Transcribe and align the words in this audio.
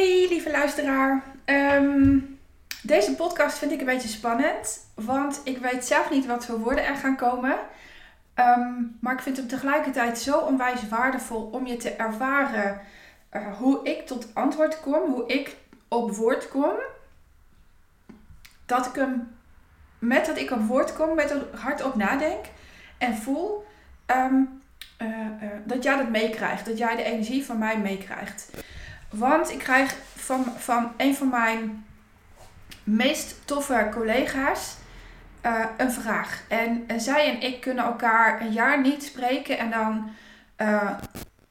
Hey 0.00 0.26
lieve 0.28 0.50
luisteraar. 0.50 1.22
Ehm, 1.44 2.18
deze 2.82 3.14
podcast 3.14 3.58
vind 3.58 3.72
ik 3.72 3.80
een 3.80 3.86
beetje 3.86 4.08
spannend, 4.08 4.90
want 4.94 5.40
ik 5.44 5.58
weet 5.58 5.84
zelf 5.84 6.10
niet 6.10 6.26
wat 6.26 6.46
voor 6.46 6.58
woorden 6.58 6.86
er 6.86 6.96
gaan 6.96 7.16
komen. 7.16 7.58
Ehm, 8.34 8.72
maar 9.00 9.12
ik 9.12 9.20
vind 9.20 9.36
hem 9.36 9.46
tegelijkertijd 9.46 10.18
zo 10.18 10.38
onwijs 10.38 10.88
waardevol 10.88 11.42
om 11.42 11.66
je 11.66 11.76
te 11.76 11.90
ervaren 11.90 12.80
uh, 13.32 13.56
hoe 13.56 13.80
ik 13.84 14.06
tot 14.06 14.34
antwoord 14.34 14.80
kom, 14.80 15.10
hoe 15.10 15.26
ik 15.26 15.56
op 15.88 16.16
woord 16.16 16.48
kom. 16.48 16.74
Dat 18.66 18.86
ik 18.86 18.94
hem, 18.94 19.36
met 19.98 20.26
dat 20.26 20.38
ik 20.38 20.50
op 20.50 20.66
woord 20.66 20.92
kom, 20.92 21.14
met 21.14 21.30
het 21.30 21.42
hardop 21.54 21.94
nadenk 21.94 22.44
en 22.98 23.16
voel, 23.16 23.66
um, 24.06 24.60
uh, 25.02 25.08
uh, 25.08 25.48
dat 25.64 25.82
jij 25.82 25.96
dat 25.96 26.10
meekrijgt. 26.10 26.66
Dat 26.66 26.78
jij 26.78 26.96
de 26.96 27.02
energie 27.02 27.44
van 27.44 27.58
mij 27.58 27.78
meekrijgt. 27.78 28.50
Want 29.10 29.50
ik 29.50 29.58
krijg 29.58 29.94
van, 30.16 30.44
van 30.56 30.92
een 30.96 31.14
van 31.14 31.28
mijn 31.28 31.84
meest 32.84 33.36
toffe 33.44 33.88
collega's 33.92 34.76
uh, 35.46 35.64
een 35.76 35.92
vraag. 35.92 36.42
En, 36.48 36.84
en, 36.86 37.00
zij 37.00 37.30
en 37.30 37.40
ik 37.40 37.60
kunnen 37.60 37.84
elkaar 37.84 38.40
een 38.40 38.52
jaar 38.52 38.80
niet 38.80 39.02
spreken 39.02 39.58
en 39.58 39.70
dan 39.70 40.10
uh, 40.58 40.90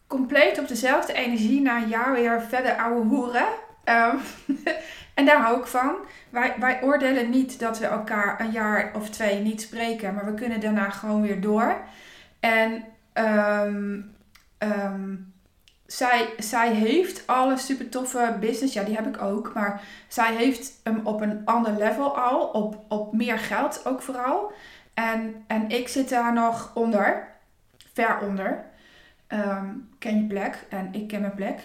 compleet 0.07 0.59
op 0.59 0.67
dezelfde 0.67 1.13
energie 1.13 1.61
na 1.61 1.77
een 1.77 1.87
jaar 1.87 2.13
weer 2.13 2.41
verder 2.41 2.75
ouwe 2.75 3.05
hoeren. 3.05 3.47
Um, 3.85 4.19
en 5.13 5.25
daar 5.25 5.41
hou 5.41 5.59
ik 5.59 5.65
van. 5.65 5.95
Wij, 6.29 6.55
wij 6.59 6.83
oordelen 6.83 7.29
niet 7.29 7.59
dat 7.59 7.79
we 7.79 7.85
elkaar 7.85 8.39
een 8.39 8.51
jaar 8.51 8.91
of 8.95 9.09
twee 9.09 9.39
niet 9.39 9.61
spreken, 9.61 10.13
maar 10.13 10.25
we 10.25 10.33
kunnen 10.33 10.59
daarna 10.59 10.89
gewoon 10.89 11.21
weer 11.21 11.41
door. 11.41 11.77
En 12.39 12.83
um, 13.13 14.15
zij, 15.91 16.33
zij 16.37 16.73
heeft 16.73 17.27
alle 17.27 17.57
super 17.57 17.89
toffe 17.89 18.37
business. 18.39 18.73
Ja, 18.73 18.83
die 18.83 18.95
heb 18.95 19.07
ik 19.07 19.21
ook. 19.21 19.53
Maar 19.53 19.81
zij 20.07 20.35
heeft 20.35 20.79
hem 20.83 21.01
op 21.03 21.21
een 21.21 21.41
ander 21.45 21.77
level 21.77 22.17
al. 22.17 22.47
Op, 22.47 22.83
op 22.87 23.13
meer 23.13 23.39
geld 23.39 23.85
ook 23.85 24.01
vooral. 24.01 24.51
En, 24.93 25.43
en 25.47 25.69
ik 25.69 25.87
zit 25.87 26.09
daar 26.09 26.33
nog 26.33 26.71
onder. 26.73 27.27
Ver 27.93 28.19
onder. 28.21 28.65
Um, 29.27 29.89
ken 29.99 30.17
je 30.17 30.27
plek. 30.27 30.65
En 30.69 30.89
ik 30.91 31.07
ken 31.07 31.21
mijn 31.21 31.35
plek. 31.35 31.59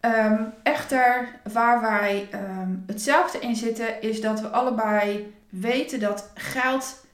Um, 0.00 0.52
echter, 0.62 1.28
waar 1.52 1.80
wij 1.80 2.28
um, 2.32 2.84
hetzelfde 2.86 3.38
in 3.38 3.56
zitten, 3.56 4.02
is 4.02 4.20
dat 4.20 4.40
we 4.40 4.48
allebei 4.48 5.34
weten 5.48 6.00
dat 6.00 6.30
geld 6.34 7.06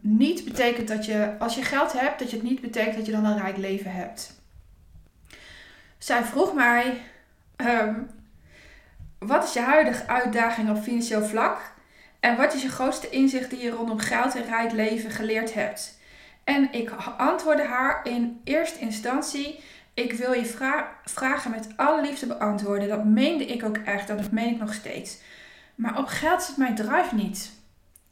niet 0.00 0.44
betekent 0.44 0.88
dat 0.88 1.06
je, 1.06 1.34
als 1.38 1.54
je 1.54 1.62
geld 1.62 1.92
hebt, 1.92 2.18
dat 2.18 2.30
je 2.30 2.36
het 2.36 2.46
niet 2.46 2.60
betekent 2.60 2.96
dat 2.96 3.06
je 3.06 3.12
dan 3.12 3.24
een 3.24 3.38
rijk 3.38 3.56
leven 3.56 3.92
hebt. 3.92 4.34
Zij 5.98 6.24
vroeg 6.24 6.54
mij, 6.54 7.00
um, 7.56 8.10
wat 9.18 9.44
is 9.44 9.52
je 9.52 9.60
huidige 9.60 10.06
uitdaging 10.06 10.70
op 10.70 10.82
financieel 10.82 11.24
vlak? 11.24 11.74
En 12.20 12.36
wat 12.36 12.54
is 12.54 12.62
je 12.62 12.68
grootste 12.68 13.08
inzicht 13.08 13.50
die 13.50 13.62
je 13.62 13.70
rondom 13.70 13.98
geld 13.98 14.34
en 14.34 14.44
rijk 14.44 14.72
leven 14.72 15.10
geleerd 15.10 15.54
hebt? 15.54 15.98
En 16.44 16.72
ik 16.72 16.90
antwoordde 17.16 17.64
haar 17.66 18.00
in 18.04 18.40
eerste 18.44 18.78
instantie, 18.78 19.60
ik 19.94 20.12
wil 20.12 20.32
je 20.32 20.44
vra 20.44 20.88
vragen 21.04 21.50
met 21.50 21.68
alle 21.76 22.02
liefde 22.02 22.26
beantwoorden. 22.26 22.88
Dat 22.88 23.04
meende 23.04 23.46
ik 23.46 23.64
ook 23.64 23.76
echt, 23.76 24.08
dat 24.08 24.30
meen 24.30 24.54
ik 24.54 24.58
nog 24.58 24.74
steeds. 24.74 25.18
Maar 25.74 25.98
op 25.98 26.06
geld 26.06 26.42
zit 26.42 26.56
mijn 26.56 26.74
drive 26.74 27.14
niet. 27.14 27.55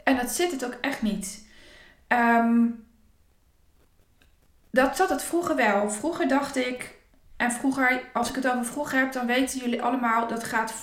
En 0.05 0.17
dat 0.17 0.31
zit 0.31 0.51
het 0.51 0.65
ook 0.65 0.77
echt 0.81 1.03
niet. 1.03 1.47
Um, 2.09 2.87
dat 4.71 4.97
zat 4.97 5.09
het 5.09 5.23
vroeger 5.23 5.57
wel. 5.57 5.91
Vroeger 5.91 6.29
dacht 6.29 6.57
ik, 6.57 6.95
en 7.37 7.53
vroeger, 7.53 8.03
als 8.13 8.29
ik 8.29 8.35
het 8.35 8.49
over 8.51 8.65
vroeger 8.65 8.99
heb, 8.99 9.13
dan 9.13 9.27
weten 9.27 9.59
jullie 9.59 9.83
allemaal 9.83 10.27
dat 10.27 10.45
gaat 10.45 10.75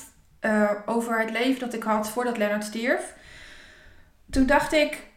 uh, 0.41 0.71
over 0.85 1.19
het 1.19 1.31
leven 1.31 1.59
dat 1.59 1.73
ik 1.73 1.83
had 1.83 2.09
voordat 2.09 2.37
Leonard 2.37 2.63
stierf. 2.63 3.13
Toen 4.29 4.45
dacht 4.45 4.73
ik, 4.73 5.07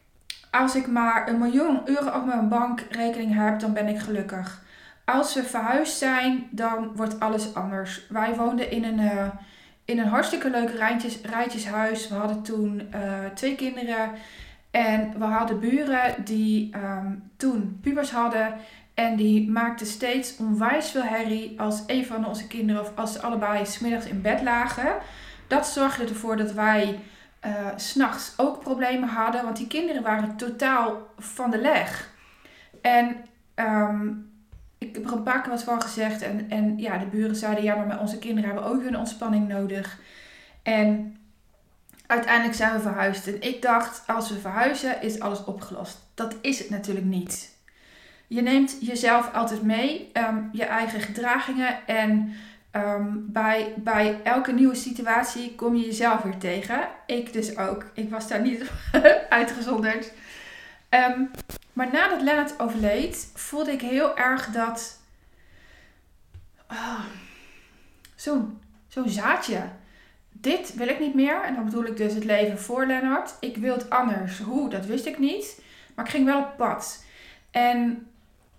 als 0.51 0.75
ik 0.75 0.87
maar 0.87 1.29
een 1.29 1.39
miljoen 1.39 1.81
euro 1.85 2.19
op 2.19 2.25
mijn 2.27 2.49
bankrekening 2.49 3.35
heb, 3.35 3.61
dan 3.61 3.73
ben 3.73 3.89
ik 3.89 3.99
gelukkig. 3.99 4.63
Als 5.05 5.35
we 5.35 5.43
verhuisd 5.43 5.99
zijn, 5.99 6.49
dan 6.51 6.97
wordt 6.97 7.21
alles 7.21 7.55
anders. 7.55 8.07
Wij 8.09 8.35
woonden 8.35 8.71
in 8.71 8.85
een, 8.85 8.99
uh, 8.99 9.27
in 9.85 9.99
een 9.99 10.09
hartstikke 10.09 10.51
leuk 10.51 10.71
rijtjes, 10.71 11.21
rijtjeshuis. 11.23 12.09
We 12.09 12.15
hadden 12.15 12.43
toen 12.43 12.89
uh, 12.95 13.27
twee 13.35 13.55
kinderen. 13.55 14.11
En 14.71 15.19
we 15.19 15.25
hadden 15.25 15.61
buren 15.61 16.25
die 16.25 16.77
um, 16.77 17.31
toen 17.37 17.79
pubers 17.83 18.11
hadden. 18.11 18.55
En 18.95 19.17
die 19.17 19.51
maakten 19.51 19.87
steeds 19.87 20.37
onwijs 20.37 20.91
veel 20.91 21.03
herrie 21.03 21.61
als 21.61 21.83
een 21.87 22.07
van 22.07 22.27
onze 22.27 22.47
kinderen 22.47 22.83
of 22.83 22.93
als 22.95 23.13
ze 23.13 23.23
allebei 23.23 23.67
smiddags 23.67 24.07
in 24.07 24.23
bed 24.23 24.43
lagen. 24.43 24.95
Dat 25.47 25.67
zorgde 25.67 26.05
ervoor 26.05 26.37
dat 26.37 26.53
wij 26.53 27.01
uh, 27.47 27.51
s'nachts 27.77 28.35
ook 28.37 28.61
problemen 28.61 29.09
hadden. 29.09 29.45
Want 29.45 29.57
die 29.57 29.67
kinderen 29.67 30.03
waren 30.03 30.37
totaal 30.37 31.07
van 31.19 31.51
de 31.51 31.59
leg. 31.59 32.11
En 32.83 33.17
um, 33.55 34.33
ik 34.95 35.01
heb 35.01 35.11
er 35.11 35.17
een 35.17 35.23
paar 35.23 35.41
keer 35.43 35.51
wat 35.51 35.63
van 35.63 35.83
gezegd. 35.83 36.23
En, 36.23 36.47
en 36.49 36.79
ja, 36.79 36.99
de 36.99 37.07
buren 37.07 37.37
zeiden, 37.37 37.65
ja, 37.65 37.75
maar 37.75 38.01
onze 38.01 38.19
kinderen 38.19 38.51
hebben 38.51 38.71
ook 38.71 38.83
hun 38.83 38.97
ontspanning 38.97 39.49
nodig. 39.49 39.99
En 40.63 41.17
uiteindelijk 42.07 42.55
zijn 42.55 42.73
we 42.73 42.81
verhuisd. 42.81 43.27
En 43.27 43.43
ik 43.43 43.63
dacht, 43.63 44.03
als 44.07 44.31
we 44.31 44.39
verhuizen, 44.39 45.03
is 45.03 45.21
alles 45.21 45.45
opgelost. 45.45 45.99
Dat 46.15 46.35
is 46.41 46.59
het 46.59 46.71
natuurlijk 46.71 47.07
niet. 47.07 47.53
Je 48.27 48.43
neemt 48.43 48.77
jezelf 48.81 49.33
altijd 49.33 49.63
mee, 49.63 50.11
um, 50.13 50.49
je 50.53 50.65
eigen 50.65 51.01
gedragingen. 51.01 51.87
En 51.87 52.33
um, 52.73 53.27
bij, 53.29 53.73
bij 53.77 54.21
elke 54.25 54.53
nieuwe 54.53 54.75
situatie 54.75 55.55
kom 55.55 55.77
je 55.77 55.85
jezelf 55.85 56.23
weer 56.23 56.39
tegen. 56.39 56.89
Ik 57.07 57.33
dus 57.33 57.59
ook. 57.59 57.85
Ik 57.95 58.11
was 58.11 58.29
daar 58.29 58.41
niet 58.41 58.71
uitgezonderd. 59.29 60.13
Um, 60.95 61.31
maar 61.73 61.93
nadat 61.93 62.23
Lennart 62.23 62.61
overleed, 62.61 63.31
voelde 63.35 63.73
ik 63.73 63.81
heel 63.81 64.17
erg 64.17 64.47
dat. 64.47 65.01
Oh, 66.71 67.05
Zo'n 68.15 68.61
zo 68.89 69.07
zaadje. 69.07 69.61
Dit 70.33 70.75
wil 70.75 70.89
ik 70.89 71.01
niet 71.01 71.15
meer. 71.15 71.43
En 71.43 71.55
dan 71.55 71.65
bedoel 71.65 71.85
ik 71.85 71.97
dus 71.97 72.15
het 72.15 72.25
leven 72.25 72.59
voor 72.59 72.87
Lennart. 72.87 73.35
Ik 73.41 73.57
wil 73.57 73.75
het 73.75 73.91
anders. 73.91 74.39
Hoe, 74.39 74.69
dat 74.69 74.87
wist 74.87 75.07
ik 75.07 75.19
niet. 75.19 75.63
Maar 75.95 76.05
ik 76.05 76.11
ging 76.11 76.25
wel 76.25 76.41
op 76.41 76.57
pad. 76.57 77.05
En 77.51 78.11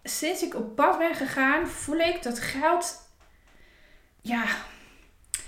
sinds 0.04 0.44
ik 0.44 0.56
op 0.56 0.76
pad 0.76 0.98
ben 0.98 1.16
gegaan, 1.16 1.68
voel 1.68 1.98
ik 1.98 2.24
dat 2.24 2.40
geld. 2.40 3.10
Ja, 4.22 4.44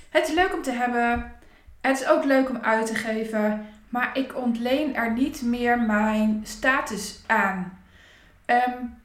het 0.10 0.28
is 0.28 0.34
leuk 0.34 0.54
om 0.54 0.62
te 0.62 0.72
hebben. 0.72 1.36
Het 1.82 2.00
is 2.00 2.08
ook 2.08 2.24
leuk 2.24 2.50
om 2.50 2.58
uit 2.58 2.86
te 2.86 2.96
geven. 2.96 3.68
Maar 3.90 4.18
ik 4.18 4.36
ontleen 4.36 4.96
er 4.96 5.14
niet 5.14 5.42
meer 5.42 5.80
mijn 5.80 6.42
status 6.46 7.20
aan. 7.26 7.80
Um, 8.46 9.02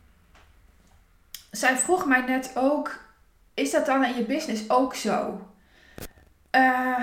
zij 1.50 1.76
vroeg 1.76 2.06
mij 2.06 2.20
net 2.20 2.52
ook: 2.54 3.00
is 3.54 3.70
dat 3.70 3.86
dan 3.86 4.04
in 4.04 4.14
je 4.14 4.24
business 4.24 4.70
ook 4.70 4.94
zo? 4.94 5.46
Uh, 6.56 6.98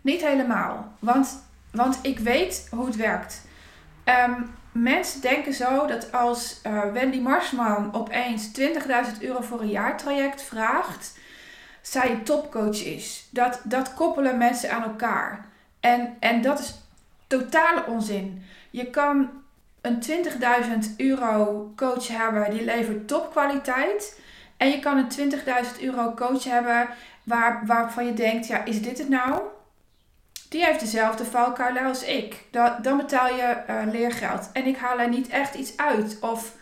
niet 0.00 0.20
helemaal. 0.20 0.92
Want, 0.98 1.44
want 1.70 1.98
ik 2.02 2.18
weet 2.18 2.68
hoe 2.70 2.86
het 2.86 2.96
werkt. 2.96 3.46
Um, 4.04 4.54
mensen 4.72 5.20
denken 5.20 5.52
zo 5.52 5.86
dat 5.86 6.12
als 6.12 6.60
uh, 6.66 6.92
Wendy 6.92 7.20
Marsman 7.20 7.94
opeens 7.94 8.50
20.000 8.60 9.20
euro 9.20 9.40
voor 9.40 9.60
een 9.60 9.68
jaartraject 9.68 10.42
vraagt, 10.42 11.18
zij 11.80 12.10
een 12.10 12.24
topcoach 12.24 12.84
is. 12.84 13.28
Dat, 13.30 13.60
dat 13.64 13.94
koppelen 13.94 14.38
mensen 14.38 14.72
aan 14.72 14.82
elkaar. 14.82 15.44
En, 15.86 16.16
en 16.20 16.42
dat 16.42 16.58
is 16.58 16.74
totale 17.26 17.86
onzin. 17.86 18.44
Je 18.70 18.90
kan 18.90 19.30
een 19.80 20.02
20.000 20.02 20.96
euro 20.96 21.72
coach 21.76 22.08
hebben 22.08 22.50
die 22.50 22.64
levert 22.64 23.08
topkwaliteit. 23.08 24.20
En 24.56 24.70
je 24.70 24.78
kan 24.78 24.96
een 24.96 25.32
20.000 25.32 25.80
euro 25.80 26.14
coach 26.14 26.44
hebben 26.44 26.88
waar, 27.22 27.66
waarvan 27.66 28.06
je 28.06 28.12
denkt, 28.12 28.46
ja, 28.46 28.64
is 28.64 28.82
dit 28.82 28.98
het 28.98 29.08
nou? 29.08 29.40
Die 30.48 30.64
heeft 30.64 30.80
dezelfde 30.80 31.24
valkuilen 31.24 31.84
als 31.84 32.04
ik. 32.04 32.44
Dan, 32.50 32.72
dan 32.82 32.96
betaal 32.96 33.28
je 33.28 33.56
uh, 33.70 33.92
leergeld. 33.92 34.50
En 34.52 34.66
ik 34.66 34.76
haal 34.76 34.98
er 34.98 35.08
niet 35.08 35.28
echt 35.28 35.54
iets 35.54 35.76
uit. 35.76 36.18
Of, 36.20 36.52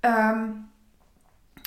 um, 0.00 0.70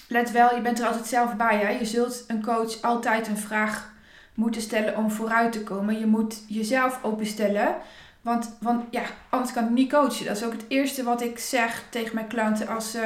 let 0.07 0.31
wel, 0.31 0.55
je 0.55 0.61
bent 0.61 0.79
er 0.79 0.87
altijd 0.87 1.07
zelf 1.07 1.35
bij. 1.35 1.57
Hè? 1.57 1.69
Je 1.69 1.85
zult 1.85 2.23
een 2.27 2.43
coach 2.43 2.81
altijd 2.81 3.27
een 3.27 3.37
vraag 3.37 3.95
moeten 4.37 4.61
stellen 4.61 4.97
om 4.97 5.11
vooruit 5.11 5.51
te 5.51 5.63
komen. 5.63 5.99
Je 5.99 6.05
moet 6.05 6.43
jezelf 6.47 6.99
openstellen. 7.03 7.75
Want, 8.21 8.57
want 8.59 8.83
ja, 8.89 9.01
anders 9.29 9.53
kan 9.53 9.63
ik 9.63 9.69
niet 9.69 9.91
coachen. 9.91 10.25
Dat 10.25 10.35
is 10.35 10.43
ook 10.43 10.51
het 10.51 10.65
eerste 10.67 11.03
wat 11.03 11.21
ik 11.21 11.39
zeg 11.39 11.83
tegen 11.89 12.15
mijn 12.15 12.27
klanten 12.27 12.67
als, 12.67 12.97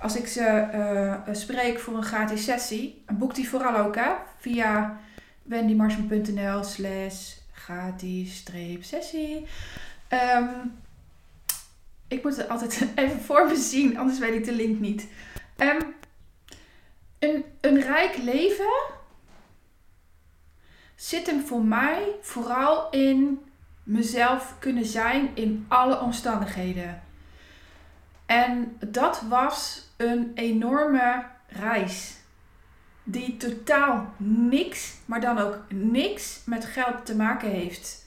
als 0.00 0.16
ik 0.16 0.26
ze 0.26 0.68
uh, 0.74 1.34
spreek 1.34 1.80
voor 1.80 1.96
een 1.96 2.02
gratis 2.02 2.44
sessie. 2.44 3.02
Boek 3.12 3.34
die 3.34 3.48
vooral 3.48 3.76
ook 3.76 3.94
hè, 3.96 4.10
via 4.38 5.00
wendymarsman.nl 5.42 6.64
slash 6.64 7.32
gratis 7.52 8.44
sessie. 8.80 9.46
Um, 10.36 10.78
ik 12.08 12.22
moet 12.22 12.36
het 12.36 12.48
altijd 12.48 12.86
even 12.94 13.20
voor 13.20 13.46
me 13.46 13.56
zien, 13.56 13.98
anders 13.98 14.18
weet 14.18 14.34
ik 14.34 14.44
de 14.44 14.52
link 14.52 14.80
niet. 14.80 15.06
Um, 15.56 15.94
een 17.60 17.80
rijk 17.80 18.16
leven 18.16 19.00
zit 21.02 21.26
hem 21.26 21.46
voor 21.46 21.64
mij 21.64 22.14
vooral 22.20 22.90
in 22.90 23.44
mezelf 23.82 24.54
kunnen 24.58 24.84
zijn 24.84 25.30
in 25.34 25.64
alle 25.68 26.00
omstandigheden. 26.00 27.02
En 28.26 28.76
dat 28.86 29.20
was 29.28 29.88
een 29.96 30.32
enorme 30.34 31.24
reis. 31.46 32.16
Die 33.02 33.36
totaal 33.36 34.12
niks, 34.16 34.94
maar 35.04 35.20
dan 35.20 35.38
ook 35.38 35.58
niks 35.68 36.42
met 36.46 36.64
geld 36.64 37.06
te 37.06 37.16
maken 37.16 37.50
heeft. 37.50 38.06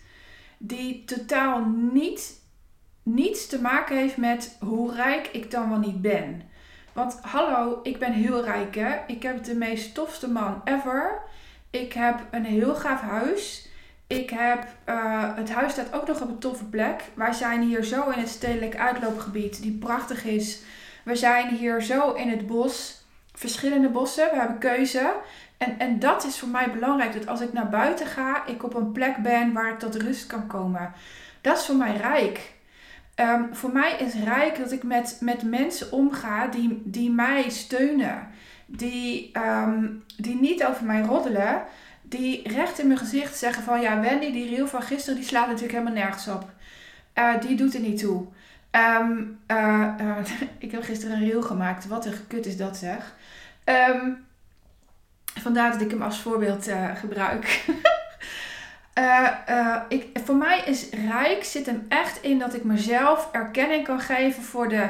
Die 0.58 1.06
totaal 1.06 1.66
niet, 1.92 2.42
niets 3.04 3.48
te 3.48 3.62
maken 3.62 3.98
heeft 3.98 4.18
met 4.18 4.58
hoe 4.60 4.94
rijk 4.94 5.28
ik 5.28 5.52
dan 5.52 5.70
wel 5.70 5.80
niet 5.80 6.02
ben. 6.02 6.42
Want 6.94 7.20
hallo, 7.22 7.80
ik 7.84 8.00
ben 8.00 8.14
heel 8.14 8.44
rijk 8.44 8.76
hè. 8.76 8.96
Ik 9.08 9.24
heb 9.24 9.44
de 9.44 9.56
meest 9.56 9.94
tofste 9.94 10.30
man 10.30 10.62
ever. 10.64 11.24
Ik 11.82 11.94
heb 11.94 12.20
een 12.32 12.46
heel 12.46 12.76
gaaf 12.76 13.02
huis. 13.02 13.68
Ik 14.08 14.30
heb, 14.30 14.68
uh, 14.90 15.36
het 15.36 15.52
huis 15.52 15.72
staat 15.72 15.94
ook 15.94 16.08
nog 16.08 16.22
op 16.22 16.30
een 16.30 16.40
toffe 16.40 16.66
plek. 16.66 17.04
Wij 17.14 17.34
zijn 17.34 17.62
hier 17.62 17.84
zo 17.84 18.10
in 18.10 18.20
het 18.20 18.30
stedelijk 18.30 18.78
uitloopgebied, 18.78 19.62
die 19.62 19.78
prachtig 19.78 20.24
is. 20.26 20.62
We 21.04 21.16
zijn 21.16 21.48
hier 21.48 21.82
zo 21.82 22.12
in 22.12 22.30
het 22.30 22.48
bos, 22.48 23.04
verschillende 23.34 23.90
bossen. 23.90 24.30
We 24.32 24.38
hebben 24.38 24.58
keuze. 24.58 25.14
En, 25.58 25.80
en 25.80 26.00
dat 26.00 26.26
is 26.26 26.40
voor 26.40 26.50
mij 26.50 26.72
belangrijk, 26.72 27.14
dat 27.14 27.28
als 27.28 27.42
ik 27.42 27.54
naar 27.54 27.70
buiten 27.70 28.06
ga, 28.06 28.46
ik 28.46 28.64
op 28.64 28.74
een 28.74 28.92
plek 28.92 29.18
ben 29.18 29.54
waar 29.54 29.72
ik 29.72 29.80
tot 29.80 29.96
rust 29.96 30.28
kan 30.28 30.48
komen. 30.48 30.94
Dat 31.42 31.58
is 31.58 31.66
voor 31.66 31.76
mij 31.76 31.96
rijk. 31.96 32.54
Um, 33.16 33.56
voor 33.56 33.72
mij 33.72 33.96
is 33.98 34.14
rijk 34.14 34.58
dat 34.58 34.72
ik 34.72 34.84
met, 34.84 35.18
met 35.22 35.44
mensen 35.44 35.92
omga 35.92 36.48
die, 36.48 36.82
die 36.84 37.12
mij 37.12 37.50
steunen. 37.50 38.28
Die, 38.66 39.32
um, 39.38 40.04
die 40.18 40.40
niet 40.40 40.66
over 40.66 40.86
mij 40.86 41.02
roddelen. 41.02 41.64
Die 42.02 42.50
recht 42.50 42.80
in 42.80 42.88
mijn 42.88 43.00
gezicht 43.00 43.38
zeggen 43.38 43.64
van... 43.64 43.82
Ja, 43.82 44.00
Wendy, 44.00 44.32
die 44.32 44.56
reel 44.56 44.68
van 44.68 44.82
gisteren, 44.82 45.16
die 45.16 45.28
slaat 45.28 45.48
natuurlijk 45.48 45.74
helemaal 45.74 45.94
nergens 45.94 46.28
op. 46.28 46.50
Uh, 47.16 47.42
die 47.42 47.56
doet 47.56 47.74
er 47.74 47.80
niet 47.80 48.00
toe. 48.00 48.26
Um, 48.72 49.40
uh, 49.52 49.88
uh, 50.02 50.18
ik 50.58 50.72
heb 50.72 50.84
gisteren 50.84 51.16
een 51.16 51.30
reel 51.30 51.42
gemaakt. 51.42 51.88
Wat 51.88 52.06
een 52.06 52.28
kut 52.28 52.46
is 52.46 52.58
dat 52.58 52.78
zeg. 52.78 53.16
vandaar 55.40 55.72
dat 55.72 55.82
ik 55.82 55.92
hem 55.92 56.02
als 56.02 56.20
voorbeeld 56.20 56.70
gebruik. 56.96 57.46
Ik, 59.88 60.20
voor 60.24 60.36
mij 60.36 60.64
is 60.66 60.90
rijk 60.90 61.44
zit 61.44 61.66
hem 61.66 61.86
echt 61.90 62.22
in 62.22 62.40
dat 62.40 62.54
ik 62.54 62.64
mezelf 62.64 63.30
erkenning 63.32 63.84
kan 63.84 64.00
geven 64.00 64.44
voor 64.44 64.70
de, 64.70 64.90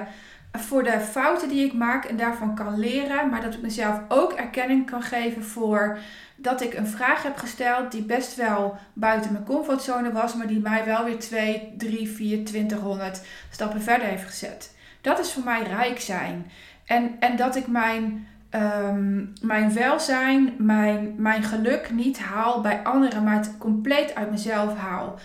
voor 0.59 0.83
de 0.83 0.99
fouten 0.99 1.49
die 1.49 1.65
ik 1.65 1.73
maak 1.73 2.05
en 2.05 2.17
daarvan 2.17 2.55
kan 2.55 2.79
leren. 2.79 3.29
Maar 3.29 3.41
dat 3.41 3.53
ik 3.53 3.61
mezelf 3.61 3.99
ook 4.07 4.33
erkenning 4.33 4.89
kan 4.89 5.01
geven 5.01 5.43
voor 5.43 5.97
dat 6.35 6.61
ik 6.61 6.73
een 6.73 6.87
vraag 6.87 7.23
heb 7.23 7.37
gesteld 7.37 7.91
die 7.91 8.01
best 8.01 8.35
wel 8.35 8.77
buiten 8.93 9.31
mijn 9.31 9.45
comfortzone 9.45 10.11
was, 10.11 10.35
maar 10.35 10.47
die 10.47 10.59
mij 10.59 10.85
wel 10.85 11.03
weer 11.03 11.19
2, 11.19 11.73
3, 11.77 12.07
4, 12.07 12.45
20, 12.45 12.79
stappen 13.49 13.81
verder 13.81 14.07
heeft 14.07 14.25
gezet. 14.25 14.75
Dat 15.01 15.19
is 15.19 15.33
voor 15.33 15.43
mij 15.43 15.63
rijk 15.63 15.99
zijn. 15.99 16.51
En, 16.85 17.15
en 17.19 17.35
dat 17.35 17.55
ik 17.55 17.67
mijn 17.67 18.27
um, 18.55 19.33
mijn 19.41 19.73
welzijn, 19.73 20.55
mijn, 20.57 21.13
mijn 21.17 21.43
geluk 21.43 21.91
niet 21.91 22.19
haal 22.19 22.61
bij 22.61 22.83
anderen, 22.83 23.23
maar 23.23 23.35
het 23.35 23.57
compleet 23.57 24.15
uit 24.15 24.31
mezelf 24.31 24.77
haal. 24.77 25.19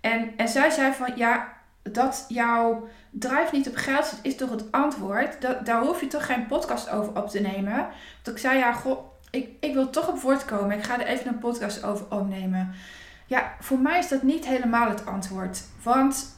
En, 0.00 0.30
en 0.36 0.48
zij 0.48 0.70
zei 0.70 0.92
van 0.92 1.12
ja, 1.14 1.52
dat 1.82 2.24
jouw 2.28 2.88
drijf 3.10 3.52
niet 3.52 3.68
op 3.68 3.76
geld 3.76 4.18
is 4.22 4.36
toch 4.36 4.50
het 4.50 4.72
antwoord. 4.72 5.40
Daar 5.64 5.82
hoef 5.82 6.00
je 6.00 6.06
toch 6.06 6.26
geen 6.26 6.46
podcast 6.46 6.90
over 6.90 7.16
op 7.16 7.28
te 7.28 7.40
nemen. 7.40 7.76
Want 8.22 8.36
ik 8.36 8.38
zei 8.38 8.58
ja, 8.58 8.72
goh, 8.72 8.98
ik, 9.30 9.48
ik 9.60 9.74
wil 9.74 9.90
toch 9.90 10.08
op 10.08 10.20
woord 10.20 10.44
komen. 10.44 10.76
Ik 10.76 10.84
ga 10.84 11.00
er 11.00 11.06
even 11.06 11.28
een 11.28 11.38
podcast 11.38 11.84
over 11.84 12.06
opnemen. 12.08 12.74
Ja, 13.26 13.52
voor 13.60 13.78
mij 13.78 13.98
is 13.98 14.08
dat 14.08 14.22
niet 14.22 14.46
helemaal 14.46 14.88
het 14.88 15.06
antwoord. 15.06 15.62
Want 15.82 16.36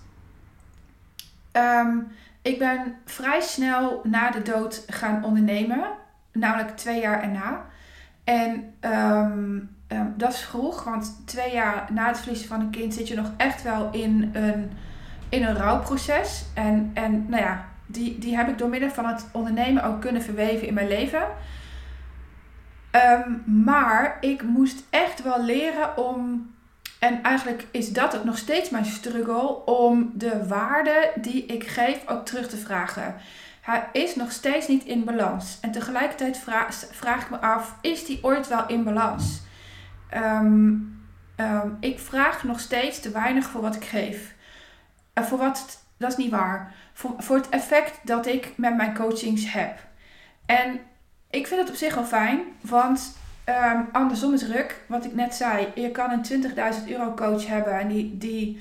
um, 1.53 2.13
ik 2.43 2.59
ben 2.59 2.97
vrij 3.05 3.41
snel 3.41 4.01
na 4.03 4.31
de 4.31 4.43
dood 4.43 4.85
gaan 4.87 5.25
ondernemen 5.25 5.85
namelijk 6.33 6.77
twee 6.77 7.01
jaar 7.01 7.23
erna. 7.23 7.65
En 8.25 8.75
ehm, 8.81 9.59
ehm, 9.87 10.07
dat 10.17 10.33
is 10.33 10.41
vroeg, 10.41 10.85
want 10.85 11.23
twee 11.25 11.53
jaar 11.53 11.89
na 11.93 12.07
het 12.07 12.19
verliezen 12.19 12.49
van 12.49 12.61
een 12.61 12.71
kind 12.71 12.95
zit 12.95 13.09
je 13.09 13.15
nog 13.15 13.31
echt 13.37 13.63
wel 13.63 13.91
in 13.93 14.31
een, 14.33 14.71
in 15.33 15.45
een 15.45 15.57
rouwproces. 15.57 16.45
En, 16.55 16.91
en 16.95 17.27
nou 17.29 17.43
ja, 17.43 17.65
die, 17.87 18.19
die 18.19 18.37
heb 18.37 18.49
ik 18.49 18.59
door 18.59 18.69
middel 18.69 18.91
van 18.91 19.07
het 19.07 19.27
ondernemen 19.33 19.85
ook 19.85 20.01
kunnen 20.01 20.23
verweven 20.23 20.67
in 20.67 20.75
mijn 20.75 20.89
leven. 20.89 21.23
Um, 22.93 23.63
maar 23.65 24.17
ik 24.21 24.43
moest 24.43 24.83
echt 24.91 25.23
wel 25.23 25.45
leren 25.45 25.97
om, 25.97 26.51
en 26.99 27.23
eigenlijk 27.23 27.67
is 27.71 27.93
dat 27.93 28.17
ook 28.17 28.25
nog 28.25 28.39
steeds 28.39 28.71
mijn 28.71 28.85
struggle, 28.85 29.65
om 29.65 30.13
de 30.15 30.47
waarde 30.47 31.11
die 31.21 31.47
ik 31.47 31.69
geef 31.69 32.03
ook 32.07 32.27
terug 32.27 32.49
te 32.49 32.57
vragen. 32.57 33.15
Hij 33.61 33.89
is 33.93 34.17
nog 34.17 34.33
steeds 34.33 34.69
niet 34.69 34.85
in 34.85 35.05
balans. 35.05 35.59
En 35.61 35.71
tegelijkertijd 35.71 36.39
vraag, 36.39 36.75
vraag 36.91 37.23
ik 37.23 37.31
me 37.31 37.41
af, 37.41 37.77
is 37.81 38.05
die 38.05 38.19
ooit 38.23 38.49
wel 38.49 38.67
in 38.67 38.85
balans? 38.85 39.43
Um, 40.15 41.01
um, 41.37 41.77
ik 41.81 41.99
vraag 41.99 42.45
nog 42.45 42.61
steeds 42.61 43.01
te 43.01 43.11
weinig 43.11 43.45
voor 43.45 43.61
wat 43.61 43.75
ik 43.75 43.85
geef. 43.85 44.32
Uh, 45.15 45.25
voor 45.25 45.39
wat, 45.39 45.85
dat 45.97 46.11
is 46.11 46.17
niet 46.17 46.31
waar. 46.31 46.75
Voor, 46.93 47.15
voor 47.19 47.37
het 47.37 47.49
effect 47.49 47.99
dat 48.03 48.27
ik 48.27 48.53
met 48.57 48.77
mijn 48.77 48.95
coachings 48.95 49.53
heb. 49.53 49.79
En 50.47 50.81
ik 51.31 51.47
vind 51.47 51.61
het 51.61 51.71
op 51.71 51.77
zich 51.77 51.95
wel 51.95 52.05
fijn, 52.05 52.41
want 52.61 53.17
um, 53.47 53.89
andersom 53.93 54.33
is 54.33 54.47
ruk. 54.47 54.81
Wat 54.87 55.05
ik 55.05 55.15
net 55.15 55.35
zei, 55.35 55.69
je 55.75 55.91
kan 55.91 56.11
een 56.11 56.45
20.000 56.85 56.89
euro 56.89 57.15
coach 57.15 57.47
hebben 57.47 57.79
en 57.79 57.89
die, 57.89 58.19
die, 58.19 58.61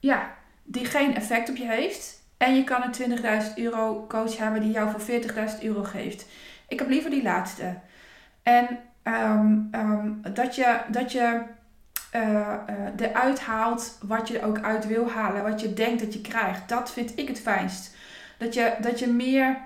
ja, 0.00 0.34
die 0.62 0.84
geen 0.84 1.14
effect 1.14 1.50
op 1.50 1.56
je 1.56 1.66
heeft. 1.66 2.22
En 2.36 2.56
je 2.56 2.64
kan 2.64 2.82
een 2.82 3.20
20.000 3.42 3.54
euro 3.54 4.06
coach 4.08 4.36
hebben 4.36 4.60
die 4.60 4.70
jou 4.70 4.90
voor 4.90 5.20
40.000 5.20 5.62
euro 5.62 5.82
geeft. 5.82 6.26
Ik 6.68 6.78
heb 6.78 6.88
liever 6.88 7.10
die 7.10 7.22
laatste. 7.22 7.74
En 8.42 8.78
um, 9.72 10.20
dat 10.34 10.54
je, 10.54 10.80
dat 10.88 11.12
je 11.12 11.40
uh, 12.16 12.54
eruit 12.96 13.40
haalt 13.40 13.98
wat 14.02 14.28
je 14.28 14.42
ook 14.42 14.60
uit 14.60 14.86
wil 14.86 15.10
halen. 15.10 15.42
Wat 15.42 15.60
je 15.60 15.74
denkt 15.74 16.00
dat 16.00 16.12
je 16.12 16.20
krijgt. 16.20 16.68
Dat 16.68 16.92
vind 16.92 17.18
ik 17.18 17.28
het 17.28 17.40
fijnst. 17.40 17.94
Dat 18.38 18.54
je, 18.54 18.76
dat 18.80 18.98
je 18.98 19.06
meer, 19.06 19.58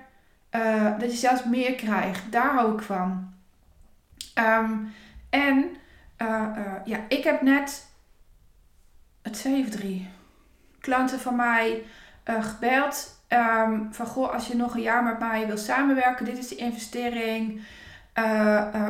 uh, 0.50 0.98
dat 0.98 1.10
je 1.10 1.16
zelfs 1.16 1.44
meer 1.44 1.74
krijgt. 1.74 2.32
Daar 2.32 2.54
hou 2.54 2.74
ik 2.74 2.82
van. 2.82 3.32
Um, 4.38 4.92
en 5.30 5.76
ja, 6.84 6.98
ik 7.08 7.24
heb 7.24 7.42
net 7.42 7.86
twee 9.30 9.62
of 9.62 9.70
drie 9.70 10.08
klanten 10.80 11.20
van 11.20 11.36
mij 11.36 11.82
gebeld. 12.24 13.22
Um, 13.28 13.88
van 13.90 14.06
goh, 14.06 14.32
als 14.32 14.46
je 14.46 14.56
nog 14.56 14.74
een 14.74 14.82
jaar 14.82 15.02
met 15.02 15.18
mij 15.18 15.46
wil 15.46 15.58
samenwerken, 15.58 16.24
dit 16.24 16.38
is 16.38 16.48
de 16.48 16.56
investering. 16.56 17.62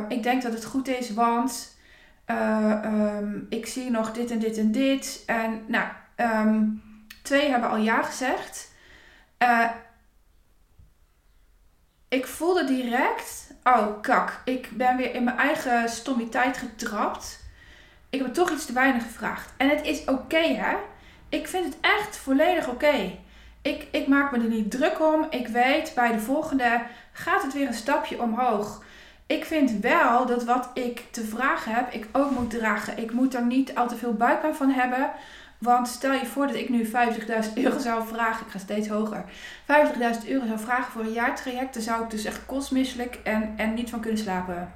Ik 0.07 0.23
denk 0.23 0.41
dat 0.41 0.53
het 0.53 0.65
goed 0.65 0.87
is, 0.87 1.13
want 1.13 1.74
um, 2.25 3.45
ik 3.49 3.65
zie 3.65 3.89
nog 3.89 4.11
dit 4.11 4.31
en 4.31 4.39
dit 4.39 4.57
en 4.57 4.71
dit. 4.71 5.23
En 5.25 5.63
nou, 5.67 5.87
um, 6.17 6.83
twee 7.23 7.49
hebben 7.49 7.69
al 7.69 7.77
ja 7.77 8.01
gezegd. 8.01 8.73
ik 12.09 12.27
voelde 12.27 12.65
direct, 12.65 13.53
oh 13.63 14.01
kak, 14.01 14.41
ik 14.45 14.69
ben 14.73 14.97
weer 14.97 15.13
in 15.13 15.23
mijn 15.23 15.37
eigen 15.37 15.89
stommiteit 15.89 16.57
getrapt. 16.57 17.43
Ik 18.09 18.21
heb 18.21 18.33
toch 18.33 18.51
iets 18.51 18.65
te 18.65 18.73
weinig 18.73 19.03
gevraagd. 19.03 19.53
En 19.57 19.69
het 19.69 19.85
is 19.85 20.05
oké, 20.05 20.43
hè? 20.53 20.75
Ik 21.29 21.47
vind 21.47 21.65
het 21.65 21.77
echt 21.81 22.17
volledig 22.17 22.67
oké 22.67 23.23
ik, 23.65 23.87
ik 23.91 24.07
maak 24.07 24.31
me 24.31 24.37
er 24.37 24.49
niet 24.49 24.71
druk 24.71 25.01
om. 25.01 25.27
Ik 25.29 25.47
weet 25.47 25.91
bij 25.95 26.11
de 26.11 26.19
volgende 26.19 26.81
gaat 27.11 27.43
het 27.43 27.53
weer 27.53 27.67
een 27.67 27.73
stapje 27.73 28.21
omhoog. 28.21 28.83
Ik 29.27 29.45
vind 29.45 29.79
wel 29.79 30.25
dat 30.25 30.43
wat 30.43 30.69
ik 30.73 31.03
te 31.11 31.23
vragen 31.23 31.73
heb, 31.73 31.93
ik 31.93 32.07
ook 32.11 32.31
moet 32.31 32.49
dragen. 32.49 32.97
Ik 32.97 33.11
moet 33.11 33.35
er 33.35 33.45
niet 33.45 33.75
al 33.75 33.87
te 33.87 33.95
veel 33.95 34.13
buikpijn 34.13 34.55
van 34.55 34.69
hebben. 34.69 35.11
Want 35.57 35.87
stel 35.87 36.13
je 36.13 36.25
voor 36.25 36.47
dat 36.47 36.55
ik 36.55 36.69
nu 36.69 36.85
50.000 36.85 36.91
euro 37.63 37.79
zou 37.79 38.07
vragen, 38.07 38.45
ik 38.45 38.51
ga 38.51 38.59
steeds 38.59 38.87
hoger. 38.87 39.25
50.000 40.23 40.27
euro 40.27 40.45
zou 40.45 40.59
vragen 40.59 40.91
voor 40.91 41.01
een 41.01 41.11
jaartraject, 41.11 41.73
dan 41.73 41.83
zou 41.83 42.03
ik 42.03 42.09
dus 42.09 42.25
echt 42.25 42.45
kostmisselijk 42.45 43.19
en, 43.23 43.53
en 43.57 43.73
niet 43.73 43.89
van 43.89 43.99
kunnen 43.99 44.19
slapen. 44.19 44.71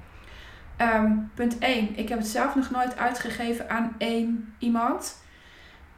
Um, 0.78 1.30
punt 1.34 1.58
1. 1.58 1.98
Ik 1.98 2.08
heb 2.08 2.18
het 2.18 2.28
zelf 2.28 2.54
nog 2.54 2.70
nooit 2.70 2.96
uitgegeven 2.96 3.70
aan 3.70 3.94
één 3.98 4.54
iemand. 4.58 5.22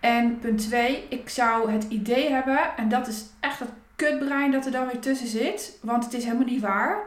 En 0.01 0.39
punt 0.39 0.59
2, 0.59 1.07
ik 1.09 1.29
zou 1.29 1.71
het 1.71 1.85
idee 1.89 2.31
hebben, 2.31 2.59
en 2.77 2.89
dat 2.89 3.07
is 3.07 3.25
echt 3.41 3.59
dat 3.59 3.69
kutbrein 3.97 4.51
dat 4.51 4.67
er 4.67 4.73
dan 4.73 4.87
weer 4.87 5.01
tussen 5.01 5.29
zit, 5.29 5.79
want 5.83 6.05
het 6.05 6.15
is 6.15 6.25
helemaal 6.25 6.47
niet 6.47 6.61
waar. 6.61 6.99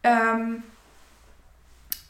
Um, 0.00 0.64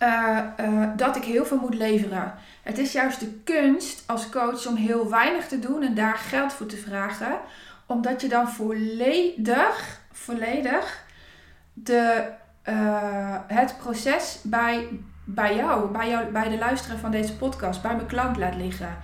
uh, 0.03 0.39
uh, 0.61 0.89
dat 0.97 1.17
ik 1.17 1.25
heel 1.25 1.45
veel 1.45 1.59
moet 1.59 1.75
leveren. 1.75 2.35
Het 2.63 2.79
is 2.79 2.93
juist 2.93 3.21
de 3.21 3.33
kunst 3.45 4.03
als 4.07 4.29
coach 4.29 4.67
om 4.67 4.77
heel 4.77 5.11
weinig 5.11 5.49
te 5.49 5.59
doen 5.59 5.83
en 5.83 5.95
daar 5.95 6.17
geld 6.17 6.53
voor 6.53 6.67
te 6.67 6.77
vragen, 6.77 7.39
omdat 7.87 8.21
je 8.21 8.29
dan 8.29 8.49
volledig, 8.49 10.01
volledig 10.13 11.05
de, 11.73 12.31
eh, 12.63 13.37
het 13.47 13.75
proces 13.79 14.39
bij, 14.43 14.89
bij 15.25 15.57
jou, 15.57 15.91
bij 15.91 16.09
jou, 16.09 16.27
bij 16.27 16.49
de 16.49 16.59
luisteren 16.59 16.99
van 16.99 17.11
deze 17.11 17.37
podcast, 17.37 17.83
bij 17.83 17.95
mijn 17.95 18.07
klant 18.07 18.37
laat 18.37 18.55
liggen. 18.55 18.97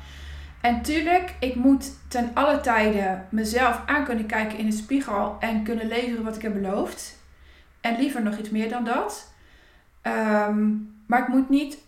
En 0.61 0.83
tuurlijk, 0.83 1.35
ik 1.41 1.55
moet 1.55 1.93
ten 2.09 2.31
alle 2.35 2.61
tijden 2.61 3.27
mezelf 3.29 3.81
aan 3.87 4.05
kunnen 4.05 4.27
kijken 4.27 4.59
in 4.59 4.67
de 4.67 4.77
spiegel 4.77 5.37
en 5.41 5.63
kunnen 5.63 5.87
leveren 5.87 6.25
wat 6.25 6.37
ik 6.37 6.43
heb 6.43 6.53
beloofd. 6.53 7.23
En 7.85 7.97
liever 7.99 8.23
nog 8.23 8.39
iets 8.39 8.51
meer 8.51 8.69
dan 8.69 8.85
dat. 8.85 9.33
Ehm, 10.03 10.73
maar 11.07 11.21
ik 11.21 11.29
moet 11.29 11.49
niet 11.49 11.79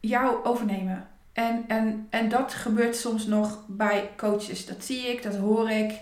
jou 0.00 0.44
overnemen. 0.44 1.08
En, 1.32 1.64
en, 1.66 2.06
en 2.10 2.28
dat 2.28 2.54
gebeurt 2.54 2.96
soms 2.96 3.26
nog 3.26 3.64
bij 3.66 4.10
coaches. 4.16 4.66
Dat 4.66 4.84
zie 4.84 5.06
ik, 5.06 5.22
dat 5.22 5.36
hoor 5.36 5.70
ik. 5.70 5.92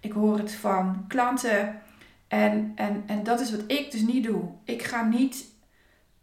Ik 0.00 0.12
hoor 0.12 0.38
het 0.38 0.52
van 0.52 1.04
klanten. 1.08 1.80
En, 2.28 2.72
en, 2.74 3.02
en 3.06 3.22
dat 3.22 3.40
is 3.40 3.50
wat 3.50 3.62
ik 3.66 3.90
dus 3.90 4.00
niet 4.00 4.24
doe. 4.24 4.42
Ik 4.64 4.82
ga 4.82 5.04
niet 5.04 5.44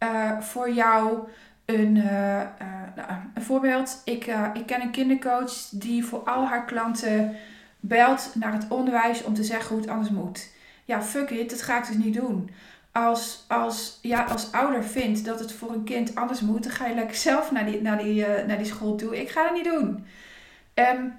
uh, 0.02 0.40
voor 0.40 0.70
jou 0.72 1.18
een, 1.64 1.96
uh, 1.96 2.40
uh, 2.40 2.96
nou, 2.96 3.10
een 3.34 3.42
voorbeeld. 3.42 4.02
Ik, 4.04 4.26
ik 4.54 4.66
ken 4.66 4.80
een 4.80 4.90
kindercoach 4.90 5.68
die 5.70 6.04
voor 6.04 6.20
al 6.20 6.46
haar 6.46 6.64
klanten 6.64 7.36
belt 7.80 8.30
naar 8.34 8.52
het 8.52 8.68
onderwijs 8.68 9.24
om 9.24 9.34
te 9.34 9.44
zeggen 9.44 9.68
hoe 9.68 9.80
het 9.80 9.90
anders 9.90 10.10
moet. 10.10 10.50
Ja, 10.84 11.02
fuck 11.02 11.30
it, 11.30 11.50
dat 11.50 11.62
ga 11.62 11.78
ik 11.78 11.86
dus 11.86 11.96
niet 11.96 12.14
doen 12.14 12.50
als, 13.06 13.44
als, 13.48 13.98
ja, 14.02 14.24
als 14.24 14.52
ouder 14.52 14.84
vindt 14.84 15.24
dat 15.24 15.40
het 15.40 15.52
voor 15.52 15.72
een 15.72 15.84
kind 15.84 16.14
anders 16.14 16.40
moet, 16.40 16.62
dan 16.62 16.72
ga 16.72 16.86
je 16.86 16.94
lekker 16.94 17.16
zelf 17.16 17.50
naar 17.50 17.66
die, 17.66 17.82
naar 17.82 17.98
die, 17.98 18.20
uh, 18.20 18.46
naar 18.46 18.56
die 18.56 18.66
school 18.66 18.96
toe. 18.96 19.20
Ik 19.20 19.30
ga 19.30 19.42
dat 19.42 19.52
niet 19.52 19.64
doen. 19.64 20.06
Um, 20.74 21.16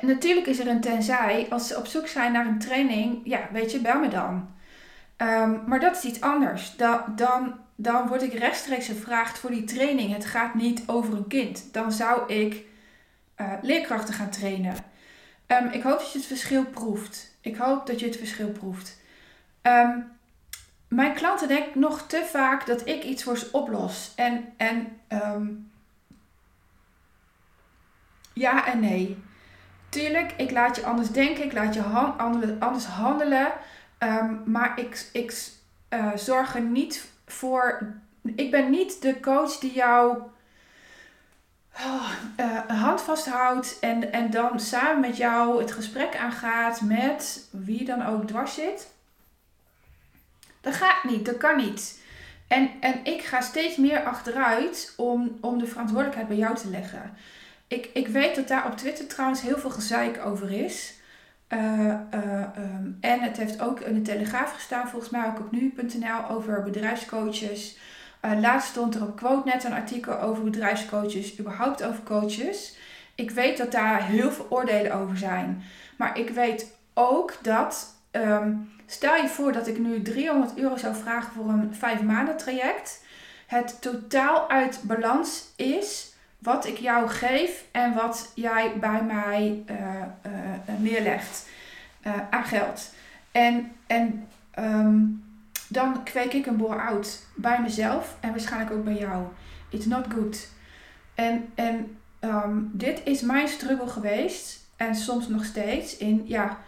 natuurlijk 0.00 0.46
is 0.46 0.58
er 0.58 0.66
een 0.66 0.80
tenzij. 0.80 1.46
Als 1.50 1.68
ze 1.68 1.76
op 1.76 1.86
zoek 1.86 2.06
zijn 2.06 2.32
naar 2.32 2.46
een 2.46 2.58
training, 2.58 3.20
ja, 3.24 3.48
weet 3.52 3.72
je, 3.72 3.80
bel 3.80 3.98
me 3.98 4.08
dan. 4.08 4.48
Um, 5.16 5.62
maar 5.66 5.80
dat 5.80 5.96
is 5.96 6.04
iets 6.04 6.20
anders. 6.20 6.76
Da, 6.76 7.12
dan, 7.16 7.54
dan 7.76 8.08
word 8.08 8.22
ik 8.22 8.32
rechtstreeks 8.32 8.86
gevraagd 8.86 9.38
voor 9.38 9.50
die 9.50 9.64
training. 9.64 10.12
Het 10.12 10.24
gaat 10.24 10.54
niet 10.54 10.82
over 10.86 11.14
een 11.14 11.26
kind. 11.26 11.72
Dan 11.72 11.92
zou 11.92 12.32
ik 12.32 12.64
uh, 13.36 13.52
leerkrachten 13.62 14.14
gaan 14.14 14.30
trainen. 14.30 14.74
Um, 15.46 15.68
ik 15.70 15.82
hoop 15.82 15.98
dat 15.98 16.12
je 16.12 16.18
het 16.18 16.26
verschil 16.26 16.64
proeft. 16.64 17.36
Ik 17.40 17.56
hoop 17.56 17.86
dat 17.86 18.00
je 18.00 18.06
het 18.06 18.16
verschil 18.16 18.48
proeft. 18.48 19.00
Um, 19.62 20.16
mijn 20.88 21.14
klanten 21.14 21.48
denken 21.48 21.80
nog 21.80 22.06
te 22.06 22.28
vaak 22.30 22.66
dat 22.66 22.86
ik 22.86 23.02
iets 23.04 23.22
voor 23.22 23.38
ze 23.38 23.48
oplos. 23.52 24.12
En, 24.16 24.52
en 24.56 25.00
um, 25.08 25.70
ja 28.32 28.66
en 28.66 28.80
nee. 28.80 29.22
Tuurlijk, 29.88 30.32
ik 30.36 30.50
laat 30.50 30.76
je 30.76 30.84
anders 30.84 31.10
denken, 31.10 31.44
ik 31.44 31.52
laat 31.52 31.74
je 31.74 31.80
han 31.80 32.18
anders 32.58 32.84
handelen. 32.84 33.52
Um, 33.98 34.42
maar 34.46 34.78
ik, 34.78 35.08
ik 35.12 35.52
uh, 35.90 36.16
zorg 36.16 36.54
er 36.54 36.60
niet 36.60 37.10
voor. 37.26 37.94
Ik 38.22 38.50
ben 38.50 38.70
niet 38.70 39.02
de 39.02 39.20
coach 39.20 39.58
die 39.58 39.72
jou 39.72 40.18
oh, 41.76 42.10
uh, 42.40 42.80
hand 42.80 43.02
vasthoudt 43.02 43.78
en, 43.80 44.12
en 44.12 44.30
dan 44.30 44.60
samen 44.60 45.00
met 45.00 45.16
jou 45.16 45.60
het 45.60 45.72
gesprek 45.72 46.16
aangaat 46.16 46.80
met 46.80 47.48
wie 47.50 47.84
dan 47.84 48.06
ook 48.06 48.26
dwars 48.26 48.54
zit. 48.54 48.96
Dat 50.60 50.74
gaat 50.74 51.04
niet, 51.04 51.24
dat 51.24 51.36
kan 51.36 51.56
niet. 51.56 52.00
En, 52.48 52.70
en 52.80 52.94
ik 53.02 53.22
ga 53.22 53.40
steeds 53.40 53.76
meer 53.76 54.04
achteruit 54.04 54.94
om, 54.96 55.38
om 55.40 55.58
de 55.58 55.66
verantwoordelijkheid 55.66 56.28
bij 56.28 56.36
jou 56.36 56.56
te 56.56 56.70
leggen. 56.70 57.16
Ik, 57.68 57.90
ik 57.92 58.08
weet 58.08 58.34
dat 58.34 58.48
daar 58.48 58.66
op 58.66 58.76
Twitter 58.76 59.06
trouwens 59.06 59.40
heel 59.40 59.58
veel 59.58 59.70
gezeik 59.70 60.24
over 60.24 60.50
is. 60.50 60.96
Uh, 61.48 61.94
uh, 62.14 62.42
um, 62.56 62.98
en 63.00 63.20
het 63.20 63.36
heeft 63.36 63.60
ook 63.60 63.80
in 63.80 63.94
de 63.94 64.02
Telegraaf 64.02 64.52
gestaan, 64.54 64.88
volgens 64.88 65.10
mij 65.10 65.26
ook 65.26 65.38
op 65.38 65.50
nu.nl, 65.50 66.28
over 66.30 66.62
bedrijfscoaches. 66.62 67.78
Uh, 68.24 68.40
laatst 68.40 68.68
stond 68.68 68.94
er 68.94 69.02
op 69.02 69.16
QuoteNet 69.16 69.64
een 69.64 69.72
artikel 69.72 70.20
over 70.20 70.44
bedrijfscoaches, 70.44 71.38
überhaupt 71.38 71.84
over 71.84 72.02
coaches. 72.02 72.76
Ik 73.14 73.30
weet 73.30 73.56
dat 73.56 73.72
daar 73.72 74.06
heel 74.06 74.30
veel 74.30 74.46
oordelen 74.50 74.94
over 74.94 75.16
zijn. 75.16 75.62
Maar 75.96 76.18
ik 76.18 76.30
weet 76.30 76.76
ook 76.94 77.34
dat 77.42 77.94
um, 78.12 78.70
Stel 78.90 79.14
je 79.14 79.28
voor 79.28 79.52
dat 79.52 79.66
ik 79.66 79.78
nu 79.78 80.02
300 80.02 80.56
euro 80.58 80.76
zou 80.76 80.94
vragen 80.94 81.32
voor 81.32 81.48
een 81.48 81.74
5 81.74 82.02
maanden 82.02 82.36
traject. 82.36 83.04
Het 83.46 83.80
totaal 83.80 84.50
uit 84.50 84.80
balans 84.82 85.52
is 85.56 86.14
wat 86.38 86.66
ik 86.66 86.78
jou 86.78 87.08
geef 87.08 87.64
en 87.72 87.94
wat 87.94 88.32
jij 88.34 88.78
bij 88.80 89.02
mij 89.02 89.62
uh, 89.70 89.76
uh, 90.26 90.78
neerlegt 90.78 91.48
uh, 92.06 92.12
aan 92.30 92.44
geld. 92.44 92.94
En, 93.32 93.72
en 93.86 94.26
um, 94.58 95.24
dan 95.68 96.04
kweek 96.04 96.32
ik 96.32 96.46
een 96.46 96.56
bore-out 96.56 97.26
bij 97.34 97.60
mezelf 97.60 98.16
en 98.20 98.30
waarschijnlijk 98.30 98.72
ook 98.72 98.84
bij 98.84 98.98
jou. 98.98 99.24
It's 99.68 99.86
not 99.86 100.06
good. 100.14 100.48
En, 101.14 101.50
en 101.54 101.96
um, 102.20 102.70
dit 102.72 103.00
is 103.04 103.20
mijn 103.20 103.48
struggle 103.48 103.88
geweest 103.88 104.66
en 104.76 104.94
soms 104.94 105.28
nog 105.28 105.44
steeds 105.44 105.96
in 105.96 106.22
ja. 106.26 106.58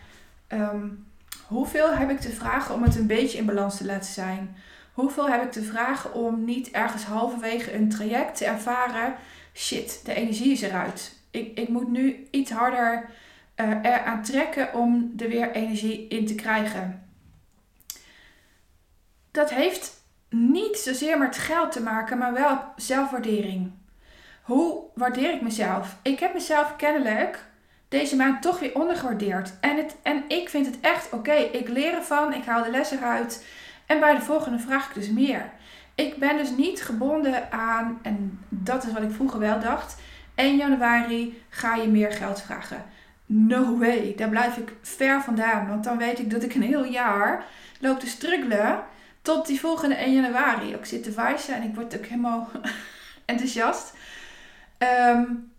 Um, 0.48 1.08
Hoeveel 1.50 1.94
heb 1.94 2.10
ik 2.10 2.20
te 2.20 2.30
vragen 2.30 2.74
om 2.74 2.82
het 2.82 2.96
een 2.96 3.06
beetje 3.06 3.38
in 3.38 3.46
balans 3.46 3.76
te 3.76 3.84
laten 3.84 4.12
zijn? 4.12 4.56
Hoeveel 4.92 5.28
heb 5.28 5.42
ik 5.42 5.52
te 5.52 5.62
vragen 5.62 6.12
om 6.12 6.44
niet 6.44 6.70
ergens 6.70 7.04
halverwege 7.04 7.74
een 7.74 7.88
traject 7.88 8.36
te 8.36 8.44
ervaren? 8.44 9.14
Shit, 9.54 10.00
de 10.04 10.14
energie 10.14 10.52
is 10.52 10.60
eruit. 10.60 11.18
Ik, 11.30 11.58
ik 11.58 11.68
moet 11.68 11.88
nu 11.88 12.28
iets 12.30 12.50
harder 12.50 13.10
uh, 13.56 13.70
eraan 13.82 14.22
trekken 14.22 14.74
om 14.74 15.12
er 15.16 15.28
weer 15.28 15.50
energie 15.50 16.08
in 16.08 16.26
te 16.26 16.34
krijgen. 16.34 17.08
Dat 19.30 19.50
heeft 19.50 20.02
niet 20.28 20.76
zozeer 20.76 21.18
met 21.18 21.38
geld 21.38 21.72
te 21.72 21.82
maken, 21.82 22.18
maar 22.18 22.32
wel 22.32 22.58
zelfwaardering. 22.76 23.72
Hoe 24.42 24.82
waardeer 24.94 25.34
ik 25.34 25.42
mezelf? 25.42 25.96
Ik 26.02 26.18
heb 26.20 26.34
mezelf 26.34 26.76
kennelijk 26.76 27.48
deze 27.90 28.16
maand 28.16 28.42
toch 28.42 28.58
weer 28.58 28.74
ondergewaardeerd. 28.74 29.52
En, 29.60 29.76
het, 29.76 29.96
en 30.02 30.24
ik 30.28 30.48
vind 30.48 30.66
het 30.66 30.80
echt 30.80 31.12
oké. 31.12 31.32
Ik 31.32 31.68
leer 31.68 31.94
ervan, 31.94 32.32
ik 32.32 32.44
haal 32.44 32.62
de 32.62 32.70
les 32.70 32.90
eruit. 32.90 33.44
En 33.86 34.00
bij 34.00 34.14
de 34.14 34.20
volgende 34.20 34.58
vraag 34.58 34.88
ik 34.88 34.94
dus 34.94 35.10
meer. 35.10 35.50
Ik 35.94 36.16
ben 36.16 36.36
dus 36.36 36.50
niet 36.56 36.82
gebonden 36.82 37.52
aan, 37.52 37.98
en 38.02 38.44
dat 38.48 38.86
is 38.86 38.92
wat 38.92 39.02
ik 39.02 39.10
vroeger 39.10 39.38
wel 39.38 39.60
dacht, 39.60 39.96
1 40.34 40.56
januari 40.56 41.42
ga 41.48 41.74
je 41.74 41.88
meer 41.88 42.12
geld 42.12 42.42
vragen. 42.42 42.84
No 43.26 43.78
way, 43.78 44.14
daar 44.16 44.28
blijf 44.28 44.56
ik 44.56 44.72
ver 44.82 45.22
vandaan. 45.22 45.68
Want 45.68 45.84
dan 45.84 45.98
weet 45.98 46.18
ik 46.18 46.30
dat 46.30 46.42
ik 46.42 46.54
een 46.54 46.62
heel 46.62 46.84
jaar 46.84 47.44
loop 47.80 48.00
te 48.00 48.06
struggelen 48.06 48.82
tot 49.22 49.46
die 49.46 49.60
volgende 49.60 49.94
1 49.94 50.14
januari. 50.14 50.72
Ik 50.72 50.84
zit 50.84 51.02
te 51.02 51.10
wijzen 51.10 51.54
en 51.54 51.62
ik 51.62 51.74
word 51.74 51.96
ook 51.96 52.06
helemaal 52.06 52.50
enthousiast. 53.24 53.94
Um, 54.78 55.49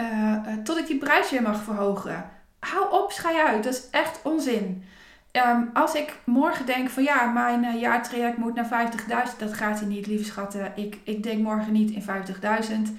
uh, 0.00 0.36
tot 0.64 0.78
ik 0.78 0.86
die 0.86 0.98
prijs 0.98 1.30
weer 1.30 1.42
mag 1.42 1.62
verhogen. 1.62 2.30
Hou 2.58 2.92
op, 2.92 3.12
schij 3.12 3.44
uit. 3.44 3.64
Dat 3.64 3.74
is 3.74 3.90
echt 3.90 4.20
onzin. 4.22 4.84
Um, 5.32 5.70
als 5.72 5.94
ik 5.94 6.18
morgen 6.24 6.66
denk 6.66 6.90
van 6.90 7.02
ja, 7.02 7.24
mijn 7.26 7.64
uh, 7.64 7.80
jaartraject 7.80 8.36
moet 8.36 8.54
naar 8.54 8.90
50.000, 9.30 9.36
dat 9.38 9.54
gaat 9.54 9.78
hij 9.78 9.88
niet, 9.88 10.06
lieve 10.06 10.24
schatten. 10.24 10.72
Ik, 10.76 10.98
ik 11.04 11.22
denk 11.22 11.42
morgen 11.42 11.72
niet 11.72 11.90
in 11.90 12.02
50.000. 12.02 12.92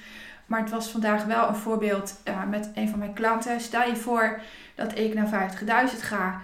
Maar 0.46 0.60
het 0.60 0.70
was 0.70 0.90
vandaag 0.92 1.26
wel 1.26 1.48
een 1.48 1.56
voorbeeld 1.56 2.22
met 2.50 2.72
een 2.74 2.90
van 2.90 3.00
mijn 3.00 3.14
klanten. 3.14 3.62
Stel 3.62 3.90
je 3.90 3.96
voor 3.96 4.42
dat 4.76 4.98
ik 4.98 5.14
naar 5.14 5.52
50.000 5.92 6.00
ga. 6.02 6.42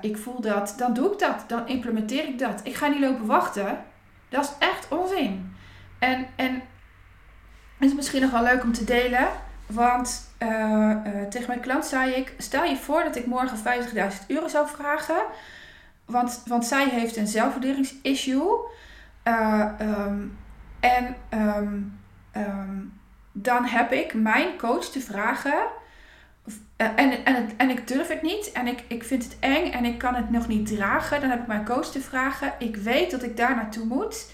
Ik 0.00 0.16
voel 0.16 0.40
dat, 0.40 0.74
dan 0.76 0.94
doe 0.94 1.12
ik 1.12 1.18
dat. 1.18 1.44
Dan 1.46 1.68
implementeer 1.68 2.24
ik 2.24 2.38
dat. 2.38 2.60
Ik 2.62 2.74
ga 2.74 2.86
niet 2.86 3.00
lopen 3.00 3.26
wachten. 3.26 3.78
Dat 4.28 4.44
is 4.44 4.66
echt 4.66 4.88
onzin. 4.88 5.56
En, 5.98 6.26
en 6.36 6.54
het 7.78 7.88
is 7.88 7.94
misschien 7.94 8.22
nog 8.22 8.30
wel 8.30 8.42
leuk 8.42 8.62
om 8.62 8.72
te 8.72 8.84
delen. 8.84 9.28
Want 9.66 10.30
uh, 10.42 10.48
uh, 10.48 11.22
tegen 11.28 11.46
mijn 11.46 11.60
klant 11.60 11.86
zei 11.86 12.12
ik: 12.12 12.34
stel 12.38 12.64
je 12.64 12.76
voor 12.76 13.02
dat 13.02 13.16
ik 13.16 13.26
morgen 13.26 13.58
50.000 13.58 14.26
euro 14.26 14.48
zou 14.48 14.68
vragen. 14.68 15.22
Want, 16.04 16.42
want 16.46 16.66
zij 16.66 16.88
heeft 16.88 17.16
een 17.16 17.26
zelfwaarderingsissue. 17.26 18.58
Uh, 19.24 19.68
um, 19.80 20.38
en 20.80 21.16
um, 21.30 21.98
um, 22.36 22.92
dan 23.32 23.64
heb 23.64 23.92
ik 23.92 24.14
mijn 24.14 24.58
coach 24.58 24.84
te 24.84 25.00
vragen. 25.00 25.66
en, 26.76 27.24
en, 27.24 27.50
en 27.56 27.70
ik 27.70 27.88
durf 27.88 28.08
het 28.08 28.22
niet. 28.22 28.52
En 28.52 28.66
ik, 28.66 28.84
ik 28.88 29.04
vind 29.04 29.24
het 29.24 29.36
eng 29.40 29.72
en 29.72 29.84
ik 29.84 29.98
kan 29.98 30.14
het 30.14 30.30
nog 30.30 30.48
niet 30.48 30.66
dragen. 30.66 31.20
Dan 31.20 31.30
heb 31.30 31.40
ik 31.40 31.46
mijn 31.46 31.64
coach 31.64 31.86
te 31.86 32.00
vragen. 32.00 32.52
Ik 32.58 32.76
weet 32.76 33.10
dat 33.10 33.22
ik 33.22 33.36
daar 33.36 33.56
naartoe 33.56 33.84
moet 33.84 34.30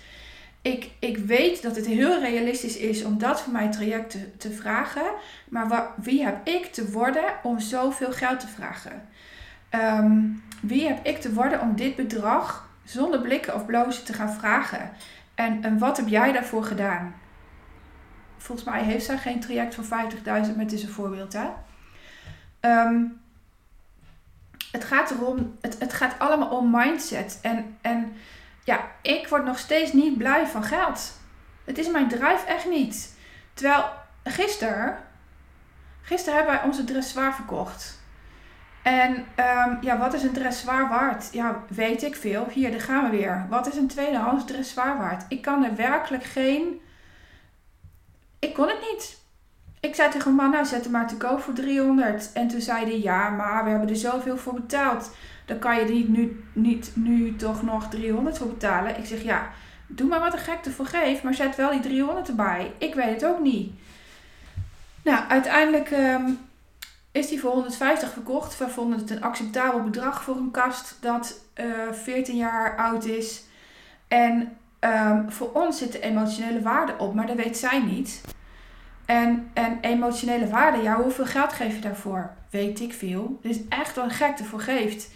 ik, 0.62 0.90
ik 0.98 1.16
weet 1.16 1.62
dat 1.62 1.76
het 1.76 1.86
heel 1.86 2.20
realistisch 2.20 2.76
is 2.76 3.04
om 3.04 3.18
dat 3.18 3.40
voor 3.40 3.52
mijn 3.52 3.70
traject 3.70 4.16
te, 4.38 4.52
vragen. 4.52 5.10
Maar 5.48 5.90
wie 5.96 6.24
heb 6.24 6.48
ik 6.48 6.72
te 6.72 6.90
worden 6.90 7.24
om 7.42 7.60
zoveel 7.60 8.12
geld 8.12 8.40
te 8.40 8.48
vragen? 8.48 9.08
Um, 9.70 10.42
wie 10.60 10.86
heb 10.86 11.06
ik 11.06 11.20
te 11.20 11.32
worden 11.32 11.60
om 11.60 11.76
dit 11.76 11.96
bedrag 11.96 12.68
zonder 12.84 13.20
blikken 13.20 13.54
of 13.54 13.66
blozen 13.66 14.04
te 14.04 14.12
gaan 14.12 14.32
vragen? 14.32 14.90
En, 15.34 15.78
wat 15.78 15.96
heb 15.96 16.08
jij 16.08 16.32
daarvoor 16.32 16.64
gedaan? 16.64 17.14
Volgens 18.36 18.68
mij 18.68 18.82
heeft 18.82 19.04
zij 19.04 19.18
geen 19.18 19.40
traject 19.40 19.74
van 19.74 19.84
50.000, 19.84 20.22
maar 20.22 20.44
het 20.56 20.72
is 20.72 20.82
een 20.82 20.88
voorbeeld. 20.88 21.32
Hè? 21.32 21.48
Um, 22.86 23.20
het 24.72 24.84
gaat 24.84 25.10
erom, 25.10 25.56
het, 25.60 25.78
het 25.78 25.92
gaat 25.92 26.18
allemaal 26.18 26.48
om 26.48 26.70
mindset. 26.70 27.38
En, 27.42 27.76
en 27.80 28.12
ja, 28.64 28.90
ik 29.02 29.28
word 29.28 29.44
nog 29.44 29.58
steeds 29.58 29.92
niet 29.92 30.18
blij 30.18 30.46
van 30.46 30.64
geld. 30.64 31.20
Het 31.64 31.78
is 31.78 31.90
mijn 31.90 32.08
drijf 32.08 32.44
echt 32.44 32.68
niet. 32.68 33.16
Terwijl 33.54 33.84
gisteren, 34.24 34.98
gisteren 36.02 36.38
hebben 36.38 36.54
wij 36.54 36.64
onze 36.64 36.84
dressoir 36.84 37.34
verkocht. 37.34 38.00
En 38.82 39.14
um, 39.16 39.78
ja, 39.80 39.98
wat 39.98 40.14
is 40.14 40.22
een 40.22 40.32
dressoir 40.32 40.88
waard? 40.88 41.28
Ja, 41.32 41.64
weet 41.68 42.02
ik 42.02 42.16
veel. 42.16 42.46
Hier, 42.50 42.70
daar 42.70 42.80
gaan 42.80 43.10
we 43.10 43.16
weer. 43.16 43.46
Wat 43.48 43.66
is 43.66 43.76
een 43.76 43.88
tweedehands 43.88 44.44
dressoir 44.44 44.98
waard? 44.98 45.24
Ik 45.28 45.42
kan 45.42 45.64
er 45.64 45.76
werkelijk 45.76 46.24
geen... 46.24 46.80
Ik 48.38 48.54
kon 48.54 48.68
het 48.68 48.80
niet. 48.92 49.20
Ik 49.80 49.94
zei 49.94 50.10
tegen 50.10 50.34
man, 50.34 50.50
nou 50.50 50.64
zet 50.64 50.82
hem 50.82 50.92
maar 50.92 51.08
te 51.08 51.16
koop 51.16 51.40
voor 51.40 51.54
300. 51.54 52.32
En 52.32 52.48
toen 52.48 52.60
zei 52.60 52.84
hij, 52.84 53.00
ja, 53.00 53.30
maar 53.30 53.64
we 53.64 53.70
hebben 53.70 53.88
er 53.88 53.96
zoveel 53.96 54.36
voor 54.36 54.54
betaald. 54.54 55.10
Dan 55.52 55.60
kan 55.60 55.78
je 55.78 55.92
niet 55.92 56.08
nu, 56.08 56.44
niet 56.52 56.90
nu 56.94 57.36
toch 57.36 57.62
nog 57.62 57.88
300 57.88 58.38
voor 58.38 58.46
betalen. 58.46 58.98
Ik 58.98 59.04
zeg, 59.04 59.22
ja, 59.22 59.50
doe 59.86 60.08
maar 60.08 60.20
wat 60.20 60.32
een 60.32 60.38
gek 60.38 60.64
ervoor 60.64 60.86
geeft. 60.86 61.22
Maar 61.22 61.34
zet 61.34 61.56
wel 61.56 61.70
die 61.70 61.80
300 61.80 62.28
erbij. 62.28 62.72
Ik 62.78 62.94
weet 62.94 63.14
het 63.14 63.24
ook 63.24 63.40
niet. 63.40 63.72
Nou, 65.02 65.28
uiteindelijk 65.28 65.90
um, 65.90 66.38
is 67.10 67.28
die 67.28 67.40
voor 67.40 67.50
150 67.50 68.12
verkocht. 68.12 68.58
We 68.58 68.68
vonden 68.68 68.98
het 68.98 69.10
een 69.10 69.22
acceptabel 69.22 69.82
bedrag 69.82 70.22
voor 70.22 70.36
een 70.36 70.50
kast 70.50 70.96
dat 71.00 71.40
uh, 71.60 71.88
eh, 71.88 71.92
14 71.92 72.36
jaar 72.36 72.76
oud 72.76 73.04
is. 73.04 73.42
En 74.08 74.56
um, 74.80 75.30
voor 75.30 75.52
ons 75.52 75.78
zit 75.78 75.92
de 75.92 76.00
emotionele 76.00 76.62
waarde 76.62 76.94
op, 76.98 77.14
maar 77.14 77.26
dat 77.26 77.36
weet 77.36 77.56
zij 77.56 77.82
niet. 77.82 78.20
En, 79.04 79.50
en 79.54 79.78
emotionele 79.80 80.48
waarde, 80.48 80.82
ja, 80.82 81.02
hoeveel 81.02 81.26
geld 81.26 81.52
geef 81.52 81.74
je 81.74 81.80
daarvoor? 81.80 82.30
Weet 82.50 82.80
ik 82.80 82.92
veel. 82.92 83.38
Dus 83.42 83.58
echt 83.68 83.94
wel 83.94 84.04
een 84.04 84.10
gek 84.10 84.38
ervoor 84.38 84.60
geeft. 84.60 85.10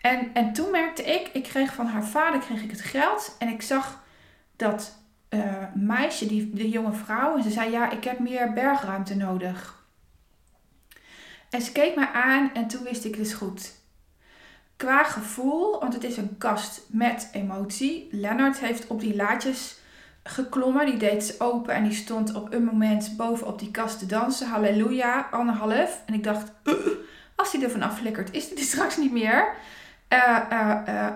En, 0.00 0.30
en 0.34 0.52
toen 0.52 0.70
merkte 0.70 1.02
ik, 1.02 1.28
ik 1.32 1.42
kreeg 1.42 1.74
van 1.74 1.86
haar 1.86 2.04
vader 2.04 2.40
kreeg 2.40 2.62
ik 2.62 2.70
het 2.70 2.80
geld. 2.80 3.36
En 3.38 3.48
ik 3.48 3.62
zag 3.62 4.02
dat 4.56 4.98
uh, 5.30 5.64
meisje, 5.74 6.26
die, 6.26 6.50
de 6.50 6.68
jonge 6.68 6.92
vrouw, 6.92 7.36
en 7.36 7.42
ze 7.42 7.50
zei, 7.50 7.70
ja, 7.70 7.90
ik 7.90 8.04
heb 8.04 8.18
meer 8.18 8.52
bergruimte 8.52 9.16
nodig. 9.16 9.84
En 11.50 11.62
ze 11.62 11.72
keek 11.72 11.96
mij 11.96 12.08
aan 12.12 12.50
en 12.54 12.68
toen 12.68 12.82
wist 12.82 13.04
ik, 13.04 13.14
het 13.14 13.32
goed. 13.32 13.72
Qua 14.76 15.04
gevoel, 15.04 15.80
want 15.80 15.94
het 15.94 16.04
is 16.04 16.16
een 16.16 16.38
kast 16.38 16.82
met 16.88 17.28
emotie. 17.32 18.08
Lennart 18.10 18.58
heeft 18.58 18.86
op 18.86 19.00
die 19.00 19.16
laadjes 19.16 19.78
geklommen. 20.22 20.86
Die 20.86 20.96
deed 20.96 21.24
ze 21.24 21.34
open 21.38 21.74
en 21.74 21.84
die 21.84 21.92
stond 21.92 22.34
op 22.34 22.52
een 22.52 22.64
moment 22.64 23.16
boven 23.16 23.46
op 23.46 23.58
die 23.58 23.70
kast 23.70 23.98
te 23.98 24.06
dansen. 24.06 24.48
Halleluja, 24.48 25.28
anderhalf. 25.30 26.02
En 26.06 26.14
ik 26.14 26.24
dacht, 26.24 26.52
als 27.36 27.52
hij 27.52 27.62
er 27.62 27.70
vanaf 27.70 27.98
flikkert, 27.98 28.32
is 28.32 28.48
hij 28.48 28.62
straks 28.62 28.96
niet 28.96 29.12
meer. 29.12 29.54
Uh, 30.12 30.38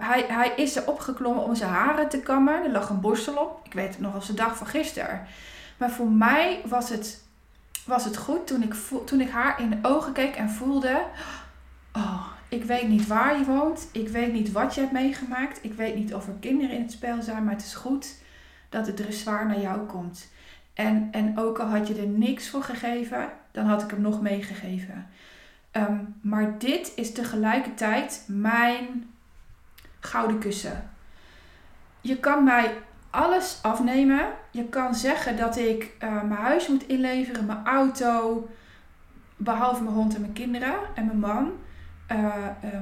hij, 0.00 0.24
hij 0.28 0.52
is 0.56 0.76
er 0.76 0.88
opgeklommen 0.88 1.44
om 1.44 1.54
zijn 1.54 1.70
haren 1.70 2.08
te 2.08 2.20
kammen. 2.20 2.64
Er 2.64 2.70
lag 2.70 2.88
een 2.88 3.00
borstel 3.00 3.36
op. 3.36 3.60
Ik 3.64 3.72
weet 3.72 3.88
het 3.88 4.00
nog 4.00 4.14
als 4.14 4.26
de 4.26 4.34
dag 4.34 4.56
van 4.56 4.66
gisteren. 4.66 5.26
Maar 5.76 5.90
voor 5.90 6.10
mij 6.10 6.60
was 6.64 6.88
het, 6.88 7.24
was 7.86 8.04
het 8.04 8.16
goed 8.16 8.46
toen 8.46 8.62
ik, 8.62 8.74
toen 9.06 9.20
ik 9.20 9.30
haar 9.30 9.60
in 9.60 9.70
de 9.70 9.78
ogen 9.82 10.12
keek 10.12 10.36
en 10.36 10.50
voelde... 10.50 11.02
Oh, 11.92 12.26
ik 12.48 12.64
weet 12.64 12.88
niet 12.88 13.06
waar 13.06 13.38
je 13.38 13.44
woont. 13.44 13.88
Ik 13.92 14.08
weet 14.08 14.32
niet 14.32 14.52
wat 14.52 14.74
je 14.74 14.80
hebt 14.80 14.92
meegemaakt. 14.92 15.58
Ik 15.64 15.72
weet 15.72 15.94
niet 15.94 16.14
of 16.14 16.26
er 16.26 16.34
kinderen 16.40 16.76
in 16.76 16.82
het 16.82 16.92
spel 16.92 17.22
zijn. 17.22 17.44
Maar 17.44 17.54
het 17.54 17.64
is 17.64 17.74
goed 17.74 18.14
dat 18.68 18.86
het 18.86 18.96
dressoir 18.96 19.46
naar 19.46 19.60
jou 19.60 19.86
komt. 19.86 20.32
En, 20.74 21.08
en 21.10 21.38
ook 21.38 21.58
al 21.58 21.66
had 21.66 21.88
je 21.88 21.94
er 21.94 22.06
niks 22.06 22.48
voor 22.50 22.62
gegeven, 22.62 23.28
dan 23.50 23.66
had 23.66 23.82
ik 23.82 23.90
hem 23.90 24.00
nog 24.00 24.20
meegegeven. 24.20 25.06
Ehm, 25.74 25.98
maar 26.20 26.58
dit 26.58 26.92
is 26.96 27.12
tegelijkertijd 27.12 28.24
mijn 28.26 29.10
gouden 30.00 30.38
kussen. 30.38 30.90
Je 32.00 32.16
kan 32.16 32.44
mij 32.44 32.76
alles 33.10 33.58
afnemen. 33.62 34.28
Je 34.50 34.64
kan 34.64 34.94
zeggen 34.94 35.36
dat 35.36 35.56
ik 35.56 35.82
uh, 35.82 36.22
mijn 36.22 36.40
huis 36.40 36.68
moet 36.68 36.88
inleveren, 36.88 37.46
mijn 37.46 37.64
auto, 37.66 38.48
behalve 39.36 39.82
mijn 39.82 39.94
hond 39.94 40.14
en 40.14 40.20
mijn 40.20 40.32
kinderen 40.32 40.74
en 40.94 41.06
mijn 41.06 41.18
man. 41.18 41.52
Uh, 42.12 42.34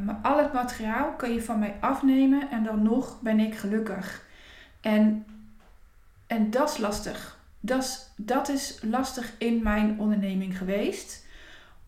maar 0.05 0.19
al 0.23 0.39
het 0.39 0.53
materiaal 0.53 1.13
kan 1.13 1.33
je 1.33 1.43
van 1.43 1.59
mij 1.59 1.77
afnemen 1.81 2.51
en 2.51 2.65
dan 2.65 2.83
nog 2.83 3.21
ben 3.21 3.41
ik 3.41 3.55
gelukkig. 3.55 4.25
En 4.81 5.27
en 6.27 6.51
dat 6.51 6.71
is 6.71 6.79
lastig. 6.79 7.39
Dat 7.61 8.13
dat 8.17 8.49
is 8.49 8.79
lastig 8.83 9.33
in 9.39 9.63
mijn 9.63 10.01
onderneming 10.01 10.59
geweest. 10.59 11.22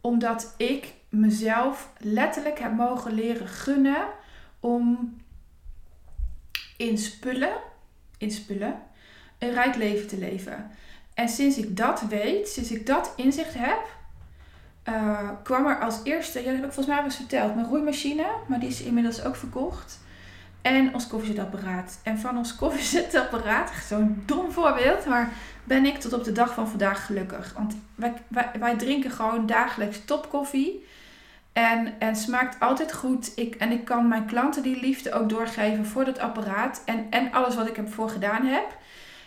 Omdat 0.05 0.55
ik 0.57 0.93
mezelf 1.09 1.93
letterlijk 1.99 2.59
heb 2.59 2.73
mogen 2.73 3.13
leren 3.13 3.49
gunnen 3.49 4.07
om 4.61 5.17
in 6.77 6.99
spullen, 6.99 7.57
in 8.19 8.31
spullen 8.31 8.83
een 9.39 9.53
rijk 9.53 9.75
leven 9.75 10.07
te 10.09 10.19
leven. 10.19 10.71
En 11.15 11.29
sinds 11.29 11.59
ik 11.59 11.77
dat 11.77 12.01
weet, 12.01 12.49
sinds 12.49 12.71
ik 12.71 12.87
dat 12.87 13.13
inzicht 13.17 13.55
heb, 13.55 13.87
uh, 14.89 15.31
kwam 15.43 15.67
er 15.67 15.81
als 15.81 16.01
eerste, 16.03 16.39
ja, 16.39 16.45
dat 16.45 16.55
heb 16.55 16.65
ik 16.65 16.73
volgens 16.73 16.87
mij 16.87 16.97
wel 16.97 17.05
eens 17.05 17.17
verteld, 17.17 17.55
mijn 17.55 17.67
roeimachine, 17.67 18.27
maar 18.49 18.61
die 18.61 18.69
is 18.69 18.83
inmiddels 18.83 19.25
ook 19.25 19.37
verkocht. 19.37 19.99
En 20.65 20.95
ons 20.95 21.07
koffiezetapparaat. 21.07 22.01
En 22.03 22.19
van 22.19 22.39
ons 22.39 22.57
koffiezetapparaat, 22.57 23.73
zo'n 23.89 24.23
dom 24.27 24.51
voorbeeld, 24.51 25.07
maar 25.07 25.33
ben 25.65 25.87
ik 25.87 25.99
tot 25.99 26.13
op 26.13 26.25
de 26.25 26.33
dag 26.33 26.55
van 26.55 26.69
vandaag 26.69 27.07
gelukkig. 27.07 27.53
Want 27.57 27.77
wij, 27.95 28.15
wij, 28.59 28.77
drinken 28.77 29.11
gewoon 29.11 29.47
dagelijks 29.47 30.05
topkoffie. 30.05 30.87
En, 31.53 31.95
en 31.99 32.17
smaakt 32.17 32.61
altijd 32.61 32.93
goed. 32.93 33.33
Ik, 33.37 33.55
en 33.55 33.71
ik 33.71 33.85
kan 33.85 34.09
mijn 34.09 34.27
klanten 34.27 34.63
die 34.63 34.81
liefde 34.81 35.13
ook 35.13 35.29
doorgeven 35.29 35.87
voor 35.87 36.05
dat 36.05 36.19
apparaat. 36.19 36.83
En, 36.85 37.07
en 37.11 37.33
alles 37.33 37.55
wat 37.55 37.69
ik 37.69 37.77
ervoor 37.77 38.11
gedaan 38.11 38.47
heb. 38.47 38.77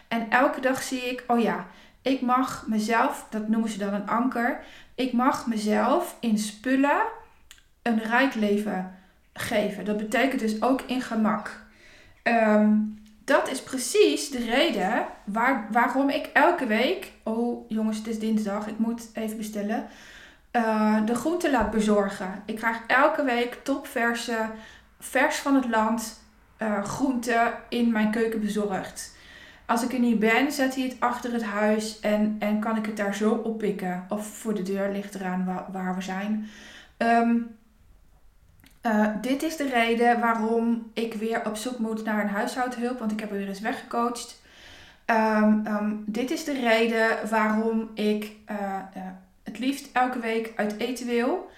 En 0.07 0.29
elke 0.29 0.61
dag 0.61 0.83
zie 0.83 1.01
ik, 1.01 1.23
oh 1.27 1.39
ja, 1.39 1.65
ik 2.01 2.21
mag 2.21 2.65
mezelf, 2.67 3.27
dat 3.29 3.47
noemen 3.47 3.69
ze 3.69 3.77
dan 3.77 3.93
een 3.93 4.07
anker. 4.07 4.59
Ik 4.95 5.13
mag 5.13 5.47
mezelf 5.47 6.17
in 6.19 6.37
spullen 6.37 7.01
een 7.81 7.99
rijk 7.99 8.35
leven 8.35 8.96
geven. 9.39 9.85
Dat 9.85 9.97
betekent 9.97 10.39
dus 10.39 10.61
ook 10.61 10.81
in 10.81 11.01
gemak. 11.01 11.65
Ehm, 12.23 12.73
dat 13.23 13.49
is 13.49 13.63
precies 13.63 14.29
de 14.29 14.45
reden 14.45 15.05
waar, 15.23 15.67
waarom 15.71 16.09
ik 16.09 16.29
elke 16.33 16.65
week, 16.65 17.11
oh 17.23 17.69
jongens, 17.69 17.97
het 17.97 18.07
is 18.07 18.19
dinsdag, 18.19 18.67
ik 18.67 18.77
moet 18.77 19.09
even 19.13 19.37
bestellen, 19.37 19.87
uh, 20.51 21.05
de 21.05 21.15
groenten 21.15 21.51
laat 21.51 21.71
bezorgen. 21.71 22.43
Ik 22.45 22.55
krijg 22.55 22.77
elke 22.87 23.23
week 23.23 23.59
topverse, 23.63 24.49
vers 24.99 25.35
van 25.35 25.55
het 25.55 25.67
land, 25.69 26.21
uh, 26.61 26.83
groenten 26.83 27.53
in 27.69 27.91
mijn 27.91 28.11
keuken 28.11 28.41
bezorgd. 28.41 29.15
Als 29.65 29.83
ik 29.83 29.93
er 29.93 29.99
niet 29.99 30.19
ben, 30.19 30.51
zet 30.51 30.75
hij 30.75 30.83
het 30.83 30.95
achter 30.99 31.33
het 31.33 31.43
huis 31.43 31.99
en, 31.99 32.35
en 32.39 32.59
kan 32.59 32.77
ik 32.77 32.85
het 32.85 32.97
daar 32.97 33.15
zo 33.15 33.31
oppikken. 33.31 34.05
Of 34.09 34.27
voor 34.27 34.53
de 34.53 34.63
deur 34.63 34.91
ligt 34.91 35.15
eraan 35.15 35.45
waar, 35.45 35.65
waar 35.71 35.95
we 35.95 36.01
zijn. 36.01 36.49
Um, 36.97 37.56
uh, 38.87 39.07
dit 39.21 39.43
is 39.43 39.55
de 39.57 39.69
reden 39.69 40.19
waarom 40.19 40.91
ik 40.93 41.13
weer 41.13 41.45
op 41.45 41.55
zoek 41.55 41.77
moet 41.77 42.03
naar 42.03 42.21
een 42.21 42.29
huishoudhulp, 42.29 42.99
want 42.99 43.11
ik 43.11 43.19
heb 43.19 43.31
er 43.31 43.37
weer 43.37 43.47
eens 43.47 43.59
weggecoacht. 43.59 44.41
Um, 45.05 45.67
um, 45.67 46.03
dit 46.05 46.31
is 46.31 46.43
de 46.43 46.59
reden 46.59 47.29
waarom 47.29 47.89
ik 47.93 48.31
uh, 48.51 48.57
uh, 48.97 49.03
het 49.43 49.59
liefst 49.59 49.89
elke 49.93 50.19
week 50.19 50.53
uit 50.55 50.77
eten 50.77 51.05
wil. 51.05 51.51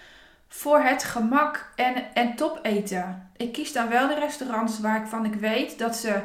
Voor 0.48 0.80
het 0.80 1.04
gemak 1.04 1.72
en, 1.76 2.14
en 2.14 2.34
top 2.34 2.58
eten. 2.62 3.30
Ik 3.36 3.52
kies 3.52 3.72
dan 3.72 3.88
wel 3.88 4.08
de 4.08 4.14
restaurants 4.14 4.80
waarvan 4.80 5.24
ik 5.24 5.34
weet 5.34 5.78
dat 5.78 5.96
ze 5.96 6.20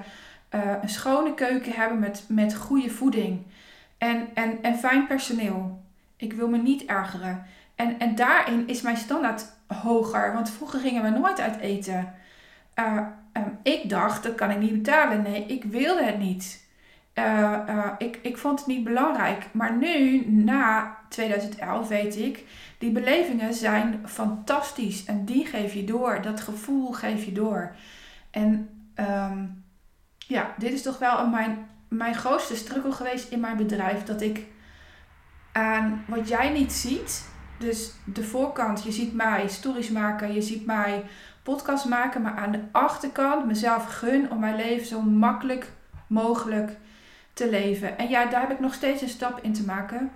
een 0.81 0.89
schone 0.89 1.33
keuken 1.33 1.71
hebben 1.71 1.99
met, 1.99 2.23
met 2.27 2.55
goede 2.55 2.89
voeding. 2.89 3.41
En, 3.97 4.27
en, 4.33 4.63
en 4.63 4.77
fijn 4.77 5.07
personeel. 5.07 5.83
Ik 6.17 6.33
wil 6.33 6.47
me 6.47 6.57
niet 6.57 6.85
ergeren. 6.85 7.45
En, 7.75 7.99
en 7.99 8.15
daarin 8.15 8.67
is 8.67 8.81
mijn 8.81 8.97
standaard 8.97 9.45
hoger. 9.67 10.34
Want 10.34 10.49
vroeger 10.49 10.80
gingen 10.80 11.04
we 11.04 11.10
nooit 11.10 11.39
uit 11.39 11.60
eten. 11.60 12.13
Uh, 12.80 13.01
ik 13.63 13.89
dacht, 13.89 14.23
dat 14.23 14.36
kan 14.36 14.51
ik 14.51 14.58
niet 14.58 14.84
betalen. 14.84 15.21
Nee, 15.21 15.45
ik 15.45 15.63
wilde 15.63 16.04
het 16.04 16.19
niet. 16.19 16.63
Uh, 17.13 17.58
uh, 17.69 17.88
ik, 17.97 18.19
ik 18.21 18.38
vond 18.38 18.60
het 18.60 18.67
niet 18.67 18.84
belangrijk. 18.84 19.47
Maar 19.51 19.78
nu, 19.78 20.25
na 20.28 20.97
2011, 21.10 21.88
weet 21.88 22.17
ik, 22.17 22.43
die 22.78 22.91
belevingen 22.91 23.54
zijn 23.54 24.01
fantastisch. 24.06 25.06
En 25.06 25.25
die 25.25 25.45
geef 25.45 25.73
je 25.73 25.84
door. 25.84 26.21
Dat 26.21 26.41
gevoel 26.41 26.91
geef 26.91 27.25
je 27.25 27.32
door. 27.32 27.75
En 28.32 28.69
um, 28.95 29.63
ja, 30.17 30.54
dit 30.58 30.73
is 30.73 30.82
toch 30.82 30.97
wel 30.97 31.28
mijn, 31.28 31.67
mijn 31.88 32.15
grootste 32.15 32.56
struggle 32.56 32.91
geweest 32.91 33.32
in 33.32 33.39
mijn 33.39 33.58
bedrijf. 33.58 34.04
Dat 34.04 34.21
ik 34.21 34.45
aan 35.51 36.04
wat 36.08 36.28
jij 36.28 36.49
niet 36.49 36.73
ziet, 36.73 37.30
dus 37.57 37.91
de 38.03 38.23
voorkant, 38.23 38.83
je 38.83 38.91
ziet 38.91 39.13
mij 39.13 39.47
stories 39.47 39.89
maken, 39.89 40.33
je 40.33 40.41
ziet 40.41 40.65
mij 40.65 41.03
podcast 41.43 41.85
maken, 41.85 42.21
maar 42.21 42.35
aan 42.35 42.51
de 42.51 42.63
achterkant 42.71 43.45
mezelf 43.45 43.85
gun 43.85 44.31
om 44.31 44.39
mijn 44.39 44.55
leven 44.55 44.85
zo 44.85 45.01
makkelijk 45.01 45.71
mogelijk 46.07 46.77
te 47.33 47.49
leven. 47.49 47.97
En 47.97 48.09
ja, 48.09 48.25
daar 48.25 48.41
heb 48.41 48.51
ik 48.51 48.59
nog 48.59 48.73
steeds 48.73 49.01
een 49.01 49.09
stap 49.09 49.39
in 49.41 49.53
te 49.53 49.63
maken. 49.63 50.11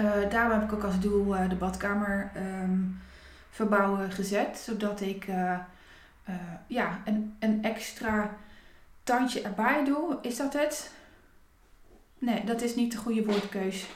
Uh, 0.00 0.30
daarom 0.30 0.60
heb 0.60 0.62
ik 0.62 0.72
ook 0.72 0.84
als 0.84 1.00
doel 1.00 1.34
uh, 1.34 1.48
de 1.48 1.54
badkamer 1.54 2.30
um, 2.36 3.00
verbouwen 3.50 4.12
gezet, 4.12 4.58
zodat 4.58 5.00
ik 5.00 5.26
uh, 5.28 5.58
ja, 6.66 7.00
een, 7.04 7.36
een 7.38 7.64
extra 7.64 8.30
tandje 9.02 9.42
erbij 9.42 9.84
doe. 9.84 10.18
Is 10.22 10.36
dat 10.36 10.52
het? 10.52 10.92
Nee, 12.18 12.44
dat 12.44 12.62
is 12.62 12.74
niet 12.74 12.92
de 12.92 12.98
goede 12.98 13.24
woordkeus. 13.24 13.86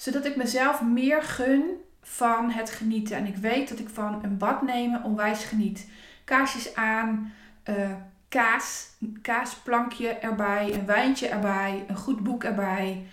Zodat 0.00 0.24
ik 0.24 0.36
mezelf 0.36 0.82
meer 0.82 1.22
gun 1.22 1.62
van 2.02 2.50
het 2.50 2.70
genieten. 2.70 3.16
En 3.16 3.26
ik 3.26 3.36
weet 3.36 3.68
dat 3.68 3.78
ik 3.78 3.88
van 3.88 4.20
een 4.22 4.36
bad 4.38 4.62
nemen 4.62 5.02
onwijs 5.02 5.44
geniet. 5.44 5.88
Kaarsjes 6.24 6.74
aan, 6.74 7.32
uh, 7.64 7.90
kaas, 8.28 8.88
kaasplankje 9.22 10.08
erbij, 10.08 10.74
een 10.74 10.86
wijntje 10.86 11.28
erbij, 11.28 11.84
een 11.88 11.96
goed 11.96 12.22
boek 12.22 12.44
erbij. 12.44 13.06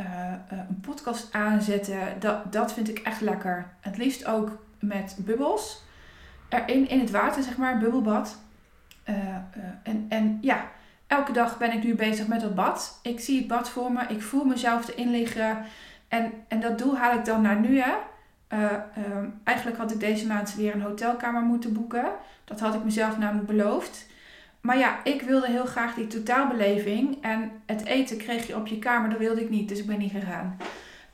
Uh, 0.00 0.32
een 0.48 0.80
podcast 0.80 1.32
aanzetten. 1.32 1.98
Dat, 2.18 2.52
dat 2.52 2.72
vind 2.72 2.88
ik 2.88 2.98
echt 2.98 3.20
lekker. 3.20 3.70
Het 3.80 3.96
liefst 3.96 4.26
ook 4.26 4.58
met 4.78 5.16
bubbels. 5.18 5.82
Erin 6.48 6.88
in 6.88 7.00
het 7.00 7.10
water, 7.10 7.42
zeg 7.42 7.56
maar, 7.56 7.78
bubbelbad. 7.78 8.38
en, 9.82 10.06
en 10.08 10.38
ja, 10.40 10.70
elke 11.06 11.32
dag 11.32 11.58
ben 11.58 11.72
ik 11.72 11.84
nu 11.84 11.94
bezig 11.94 12.26
met 12.26 12.42
het 12.42 12.54
bad. 12.54 12.98
Ik 13.02 13.20
zie 13.20 13.38
het 13.38 13.46
bad 13.46 13.68
voor 13.68 13.92
me. 13.92 14.04
Ik 14.08 14.22
voel 14.22 14.44
mezelf 14.44 14.88
erin 14.88 15.10
liggen. 15.10 15.64
En, 16.08 16.32
en 16.48 16.60
dat 16.60 16.78
doel 16.78 16.96
haal 16.96 17.18
ik 17.18 17.24
dan 17.24 17.42
naar 17.42 17.60
nu. 17.60 17.80
Hè. 17.80 17.94
Uh, 18.52 18.72
eigenlijk 19.44 19.78
had 19.78 19.90
ik 19.90 20.00
deze 20.00 20.26
maand 20.26 20.54
weer 20.54 20.74
een 20.74 20.82
hotelkamer 20.82 21.42
moeten 21.42 21.72
boeken. 21.72 22.04
Dat 22.44 22.60
had 22.60 22.74
ik 22.74 22.84
mezelf 22.84 23.18
namelijk 23.18 23.46
beloofd. 23.46 24.06
Maar 24.60 24.78
ja, 24.78 25.04
ik 25.04 25.22
wilde 25.22 25.46
heel 25.46 25.64
graag 25.64 25.94
die 25.94 26.06
totaalbeleving. 26.06 27.18
En 27.20 27.50
het 27.66 27.84
eten 27.84 28.16
kreeg 28.16 28.46
je 28.46 28.56
op 28.56 28.66
je 28.66 28.78
kamer, 28.78 29.10
dat 29.10 29.18
wilde 29.18 29.42
ik 29.42 29.50
niet. 29.50 29.68
Dus 29.68 29.78
ik 29.78 29.86
ben 29.86 29.98
niet 29.98 30.12
gegaan. 30.12 30.56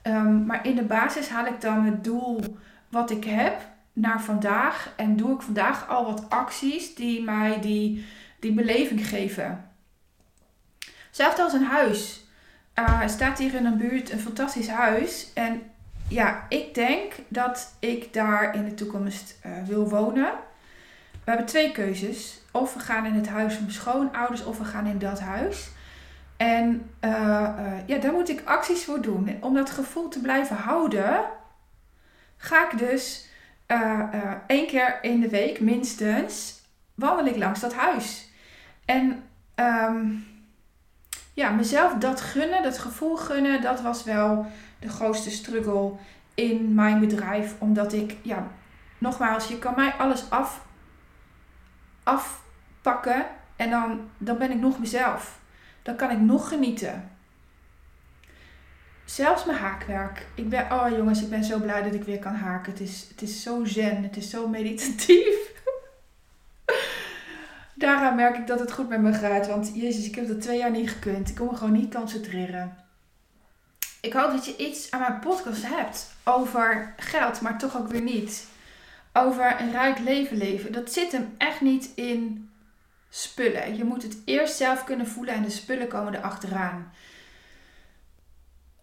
Um, 0.03 0.47
maar 0.47 0.67
in 0.67 0.77
de 0.77 0.83
basis 0.83 1.29
haal 1.29 1.47
ik 1.47 1.61
dan 1.61 1.85
het 1.85 2.05
doel 2.05 2.41
wat 2.89 3.11
ik 3.11 3.25
heb 3.25 3.61
naar 3.93 4.23
vandaag. 4.23 4.93
En 4.97 5.17
doe 5.17 5.35
ik 5.35 5.43
vandaag 5.43 5.89
al 5.89 6.05
wat 6.05 6.31
acties 6.31 6.95
die 6.95 7.23
mij 7.23 7.61
die, 7.61 8.07
die 8.41 8.53
beleving 8.53 9.07
geven. 9.07 9.71
Hetzelfde 11.07 11.43
als 11.43 11.53
een 11.53 11.65
huis. 11.65 12.22
Uh, 12.79 13.07
staat 13.07 13.39
hier 13.39 13.55
in 13.55 13.67
een 13.67 13.79
buurt 13.79 14.11
een 14.11 14.21
fantastisch 14.21 14.69
huis. 14.69 15.31
En 15.35 15.63
ja, 16.09 16.47
ik 16.49 16.75
denk 16.75 17.13
dat 17.29 17.75
ik 17.79 18.13
daar 18.13 18.55
in 18.55 18.65
de 18.65 18.75
toekomst 18.75 19.39
uh, 19.47 19.53
wil 19.67 19.89
wonen. 19.89 20.33
We 21.11 21.31
hebben 21.31 21.47
twee 21.47 21.73
keuzes. 21.73 22.41
Of 22.53 22.75
we 22.75 22.81
gaan 22.81 23.07
in 23.07 23.15
het 23.15 23.29
huis 23.29 23.55
van 23.55 23.63
mijn 23.63 23.75
schoonouders 23.75 24.45
of 24.45 24.59
we 24.59 24.65
gaan 24.65 24.87
in 24.87 24.99
dat 24.99 25.21
huis. 25.21 25.71
En 26.37 26.91
uh, 27.01 27.11
ja, 27.87 27.99
daar 28.01 28.13
moet 28.13 28.29
ik 28.29 28.43
acties 28.45 28.85
voor 28.85 29.01
doen. 29.01 29.29
En 29.29 29.43
om 29.43 29.55
dat 29.55 29.71
gevoel 29.71 30.09
te 30.09 30.21
blijven 30.21 30.57
houden, 30.57 31.25
ga 32.37 32.71
ik 32.71 32.79
dus 32.79 33.29
één 34.47 34.67
keer 34.67 34.99
in 35.03 35.21
de 35.21 35.29
week 35.29 35.61
minstens 35.61 36.61
wandel 36.95 37.27
ik 37.27 37.37
langs 37.37 37.61
dat 37.61 37.75
huis. 37.75 38.29
En 38.85 39.23
um, 39.55 40.27
ja, 41.33 41.51
mezelf 41.51 41.95
dat 41.95 42.21
gunnen, 42.21 42.63
dat 42.63 42.79
gevoel 42.79 43.17
gunnen, 43.17 43.63
dat 43.63 43.81
was 43.81 44.05
wel 44.05 44.47
de 44.79 44.89
grootste 44.89 45.31
struggle 45.31 45.93
in 46.35 46.75
mijn 46.75 47.01
bedrijf. 47.01 47.55
Omdat 47.59 47.93
ik, 47.93 48.17
ja, 48.23 48.51
nogmaals, 48.99 49.49
je 49.49 49.59
kan 49.59 49.75
mij 49.77 49.93
alles 49.93 50.31
af, 50.31 50.65
afpakken 52.03 53.27
en 53.57 53.71
dan, 53.71 54.01
dan 54.19 54.39
ben 54.39 54.51
ik 54.51 54.61
nog 54.61 54.79
mezelf. 54.79 55.41
Dan 55.83 55.97
kan 55.97 56.11
ik 56.11 56.21
nog 56.21 56.49
genieten. 56.49 57.11
Zelfs 59.05 59.45
mijn 59.45 59.59
haakwerk. 59.59 60.27
Ik 60.35 60.49
ben, 60.49 60.73
oh 60.73 60.89
jongens, 60.89 61.23
ik 61.23 61.31
ben 61.31 61.45
zo 61.45 61.59
blij 61.59 61.83
dat 61.83 61.95
ik 61.95 62.05
weer 62.05 62.19
kan 62.19 62.35
haken. 62.35 62.73
Het 62.73 62.81
is, 62.81 63.07
het 63.09 63.23
is 63.23 63.43
zo 63.43 63.65
zen, 63.65 64.03
het 64.03 64.17
is 64.17 64.31
zo 64.31 64.49
meditatief 64.49 65.51
daaraan 67.93 68.17
merk 68.17 68.37
ik 68.37 68.47
dat 68.47 68.61
het 68.61 68.73
goed 68.73 68.89
met 68.89 69.01
me 69.01 69.13
gaat. 69.13 69.47
Want 69.47 69.71
jezus, 69.75 70.07
ik 70.07 70.15
heb 70.15 70.29
dat 70.29 70.41
twee 70.41 70.59
jaar 70.59 70.71
niet 70.71 70.91
gekund. 70.91 71.29
Ik 71.29 71.35
kon 71.35 71.47
me 71.47 71.57
gewoon 71.57 71.73
niet 71.73 71.95
concentreren. 71.95 72.77
Ik 74.01 74.13
hoop 74.13 74.31
dat 74.31 74.47
je 74.47 74.57
iets 74.57 74.91
aan 74.91 75.01
mijn 75.01 75.19
podcast 75.19 75.67
hebt 75.67 76.15
over 76.25 76.95
geld, 76.97 77.41
maar 77.41 77.59
toch 77.59 77.77
ook 77.77 77.89
weer 77.89 78.03
niet. 78.03 78.47
Over 79.13 79.61
een 79.61 79.71
rijk 79.71 79.99
leven 79.99 80.37
leven. 80.37 80.73
Dat 80.73 80.93
zit 80.93 81.13
hem 81.13 81.35
echt 81.39 81.61
niet 81.61 81.91
in 81.95 82.51
spullen. 83.09 83.77
Je 83.77 83.85
moet 83.85 84.03
het 84.03 84.17
eerst 84.25 84.57
zelf 84.57 84.85
kunnen 84.85 85.09
voelen 85.09 85.35
en 85.35 85.43
de 85.43 85.51
spullen 85.51 85.89
komen 85.89 86.15
erachteraan 86.15 86.93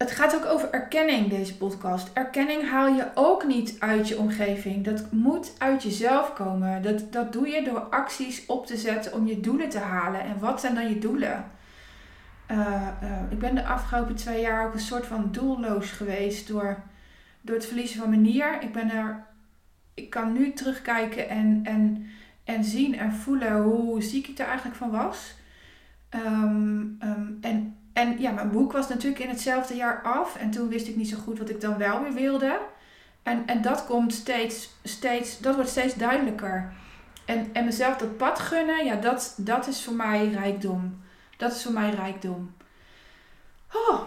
het 0.00 0.10
gaat 0.10 0.34
ook 0.34 0.44
over 0.44 0.70
erkenning, 0.70 1.28
deze 1.28 1.56
podcast. 1.56 2.10
Erkenning 2.12 2.70
haal 2.70 2.88
je 2.88 3.10
ook 3.14 3.44
niet 3.46 3.76
uit 3.78 4.08
je 4.08 4.18
omgeving. 4.18 4.84
Dat 4.84 5.12
moet 5.12 5.52
uit 5.58 5.82
jezelf 5.82 6.32
komen. 6.32 6.82
Dat, 6.82 7.12
dat 7.12 7.32
doe 7.32 7.48
je 7.48 7.62
door 7.62 7.80
acties 7.80 8.46
op 8.46 8.66
te 8.66 8.76
zetten 8.76 9.12
om 9.12 9.26
je 9.26 9.40
doelen 9.40 9.68
te 9.68 9.78
halen. 9.78 10.20
En 10.20 10.38
wat 10.38 10.60
zijn 10.60 10.74
dan 10.74 10.88
je 10.88 10.98
doelen? 10.98 11.44
Uh, 12.50 12.58
uh, 13.02 13.22
ik 13.30 13.38
ben 13.38 13.54
de 13.54 13.64
afgelopen 13.64 14.14
twee 14.14 14.40
jaar 14.40 14.66
ook 14.66 14.72
een 14.74 14.80
soort 14.80 15.06
van 15.06 15.28
doelloos 15.32 15.90
geweest 15.90 16.48
door, 16.48 16.82
door 17.40 17.54
het 17.54 17.66
verliezen 17.66 18.00
van 18.00 18.08
mijn 18.08 18.22
nier. 18.22 18.62
Ik 18.62 18.72
ben 18.72 18.90
er. 18.90 19.24
Ik 19.94 20.10
kan 20.10 20.32
nu 20.32 20.52
terugkijken 20.52 21.28
en, 21.28 21.60
en, 21.64 22.06
en 22.44 22.64
zien 22.64 22.98
en 22.98 23.12
voelen 23.12 23.62
hoe 23.62 24.02
ziek 24.02 24.26
ik 24.26 24.38
er 24.38 24.46
eigenlijk 24.46 24.76
van 24.76 24.90
was. 24.90 25.34
Um, 26.14 26.98
um, 27.02 27.38
en 27.40 27.79
en 27.92 28.20
ja, 28.20 28.30
mijn 28.30 28.50
boek 28.50 28.72
was 28.72 28.88
natuurlijk 28.88 29.22
in 29.22 29.28
hetzelfde 29.28 29.74
jaar 29.74 30.02
af. 30.02 30.36
En 30.36 30.50
toen 30.50 30.68
wist 30.68 30.88
ik 30.88 30.96
niet 30.96 31.08
zo 31.08 31.16
goed 31.16 31.38
wat 31.38 31.50
ik 31.50 31.60
dan 31.60 31.76
wel 31.78 32.02
weer 32.02 32.12
wilde. 32.12 32.60
En, 33.22 33.46
en 33.46 33.62
dat 33.62 33.86
komt 33.86 34.14
steeds, 34.14 34.70
steeds, 34.84 35.38
dat 35.38 35.54
wordt 35.54 35.70
steeds 35.70 35.94
duidelijker. 35.94 36.72
En, 37.24 37.50
en 37.52 37.64
mezelf 37.64 37.96
dat 37.96 38.16
pad 38.16 38.38
gunnen, 38.38 38.84
ja, 38.84 38.96
dat, 38.96 39.34
dat 39.36 39.66
is 39.66 39.84
voor 39.84 39.94
mij 39.94 40.28
rijkdom. 40.28 41.02
Dat 41.36 41.52
is 41.52 41.62
voor 41.62 41.72
mij 41.72 41.90
rijkdom. 41.90 42.54
Oh, 43.72 44.00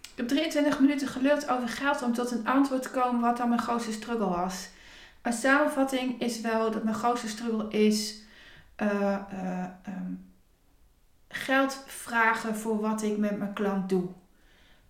ik 0.00 0.16
heb 0.16 0.28
23 0.28 0.80
minuten 0.80 1.08
geluld 1.08 1.48
over 1.48 1.68
geld 1.68 2.02
om 2.02 2.12
tot 2.12 2.30
een 2.30 2.46
antwoord 2.46 2.82
te 2.82 2.90
komen 2.90 3.20
wat 3.20 3.36
dan 3.36 3.48
mijn 3.48 3.60
grootste 3.60 3.92
struggle 3.92 4.28
was. 4.28 4.68
Een 5.22 5.32
samenvatting 5.32 6.20
is 6.20 6.40
wel 6.40 6.70
dat 6.70 6.84
mijn 6.84 6.96
grootste 6.96 7.28
struggle 7.28 7.68
is 7.68 8.22
uh, 8.82 9.18
uh, 9.32 9.64
um, 9.88 10.24
geld 11.36 11.84
vragen 11.86 12.56
voor 12.56 12.80
wat 12.80 13.02
ik 13.02 13.16
met 13.16 13.38
mijn 13.38 13.52
klant 13.52 13.88
doe. 13.88 14.08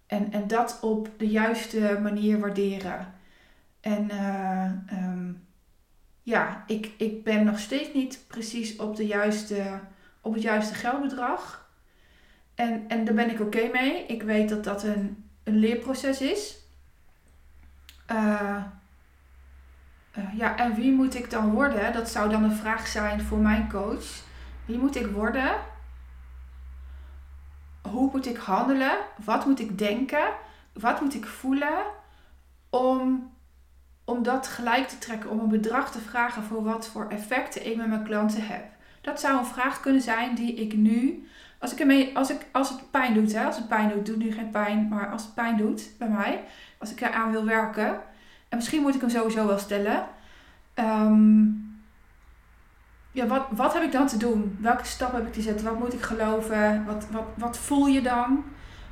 En, 0.06 0.32
en 0.32 0.46
dat 0.46 0.78
op 0.80 1.08
de 1.16 1.28
juiste 1.28 1.98
manier 2.02 2.38
waarderen. 2.38 3.14
En 3.80 4.10
uh, 4.12 4.70
um, 4.92 5.46
ja, 6.22 6.64
ik, 6.66 6.90
ik 6.96 7.24
ben 7.24 7.44
nog 7.44 7.58
steeds 7.58 7.92
niet 7.92 8.24
precies 8.26 8.76
op, 8.76 8.96
de 8.96 9.06
juiste, 9.06 9.80
op 10.20 10.32
het 10.32 10.42
juiste 10.42 10.74
geldbedrag. 10.74 11.70
En, 12.54 12.84
en 12.88 13.04
daar 13.04 13.14
ben 13.14 13.30
ik 13.30 13.40
oké 13.40 13.68
mee. 13.72 14.06
Ik 14.06 14.22
weet 14.22 14.48
dat 14.48 14.64
dat 14.64 14.82
een, 14.82 15.24
een 15.44 15.56
leerproces 15.56 16.20
is. 16.20 16.56
Uh, 18.10 18.62
uh, 20.18 20.38
ja, 20.38 20.56
en 20.56 20.74
wie 20.74 20.92
moet 20.92 21.14
ik 21.14 21.30
dan 21.30 21.50
worden? 21.50 21.92
Dat 21.92 22.10
zou 22.10 22.30
dan 22.30 22.44
een 22.44 22.56
vraag 22.56 22.86
zijn 22.86 23.20
voor 23.20 23.38
mijn 23.38 23.68
coach. 23.68 24.24
Wie 24.64 24.78
moet 24.78 24.96
ik 24.96 25.06
worden? 25.06 25.54
Hoe 27.90 28.10
moet 28.12 28.26
ik 28.26 28.36
handelen? 28.36 28.96
Wat 29.24 29.46
moet 29.46 29.60
ik 29.60 29.78
denken? 29.78 30.28
Wat 30.72 31.00
moet 31.00 31.14
ik 31.14 31.26
voelen? 31.26 31.78
Om, 32.70 33.32
om 34.04 34.22
dat 34.22 34.46
gelijk 34.46 34.88
te 34.88 34.98
trekken, 34.98 35.30
om 35.30 35.40
een 35.40 35.48
bedrag 35.48 35.92
te 35.92 35.98
vragen 35.98 36.42
voor 36.42 36.62
wat 36.62 36.86
voor 36.86 37.06
effecten 37.08 37.66
ik 37.66 37.76
met 37.76 37.88
mijn 37.88 38.04
klanten 38.04 38.46
heb. 38.46 38.64
Dat 39.00 39.20
zou 39.20 39.38
een 39.38 39.46
vraag 39.46 39.80
kunnen 39.80 40.02
zijn 40.02 40.34
die 40.34 40.54
ik 40.54 40.76
nu, 40.76 41.28
als, 41.58 41.72
ik 41.72 41.80
ermee, 41.80 42.16
als, 42.16 42.30
ik, 42.30 42.46
als 42.52 42.68
het 42.68 42.90
pijn 42.90 43.14
doet, 43.14 43.32
hè, 43.32 43.44
als 43.44 43.56
het 43.56 43.68
pijn 43.68 43.88
doet, 43.88 44.06
doet 44.06 44.16
nu 44.16 44.32
geen 44.32 44.50
pijn, 44.50 44.88
maar 44.88 45.10
als 45.10 45.22
het 45.22 45.34
pijn 45.34 45.56
doet 45.56 45.90
bij 45.98 46.08
mij, 46.08 46.44
als 46.78 46.90
ik 46.90 47.00
eraan 47.00 47.30
wil 47.30 47.44
werken, 47.44 48.00
en 48.48 48.56
misschien 48.56 48.82
moet 48.82 48.94
ik 48.94 49.00
hem 49.00 49.10
sowieso 49.10 49.46
wel 49.46 49.58
stellen. 49.58 50.06
Um, 50.74 51.65
ja, 53.16 53.26
wat, 53.26 53.46
wat 53.50 53.72
heb 53.72 53.82
ik 53.82 53.92
dan 53.92 54.06
te 54.06 54.16
doen? 54.16 54.56
Welke 54.60 54.84
stap 54.84 55.12
heb 55.12 55.26
ik 55.26 55.32
te 55.32 55.40
zetten? 55.40 55.66
Wat 55.66 55.78
moet 55.78 55.92
ik 55.92 56.02
geloven? 56.02 56.84
Wat, 56.84 57.06
wat, 57.10 57.24
wat 57.34 57.58
voel 57.58 57.86
je 57.86 58.02
dan? 58.02 58.44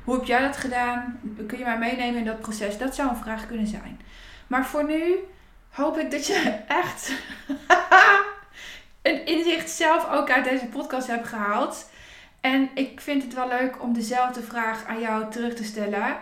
Hoe 0.03 0.15
heb 0.15 0.25
jij 0.25 0.41
dat 0.41 0.57
gedaan? 0.57 1.19
Kun 1.47 1.57
je 1.57 1.63
mij 1.63 1.77
meenemen 1.77 2.19
in 2.19 2.25
dat 2.25 2.39
proces? 2.39 2.77
Dat 2.77 2.95
zou 2.95 3.09
een 3.09 3.15
vraag 3.15 3.47
kunnen 3.47 3.67
zijn. 3.67 4.01
Maar 4.47 4.65
voor 4.65 4.85
nu 4.85 5.15
hoop 5.69 5.97
ik 5.97 6.11
dat 6.11 6.27
je 6.27 6.59
echt 6.67 7.11
een 9.01 9.25
inzicht 9.25 9.69
zelf 9.69 10.11
ook 10.11 10.31
uit 10.31 10.43
deze 10.43 10.65
podcast 10.65 11.07
hebt 11.07 11.27
gehaald. 11.27 11.89
En 12.41 12.69
ik 12.73 13.01
vind 13.01 13.23
het 13.23 13.33
wel 13.33 13.47
leuk 13.47 13.81
om 13.81 13.93
dezelfde 13.93 14.41
vraag 14.41 14.85
aan 14.85 14.99
jou 14.99 15.31
terug 15.31 15.53
te 15.53 15.63
stellen. 15.63 16.17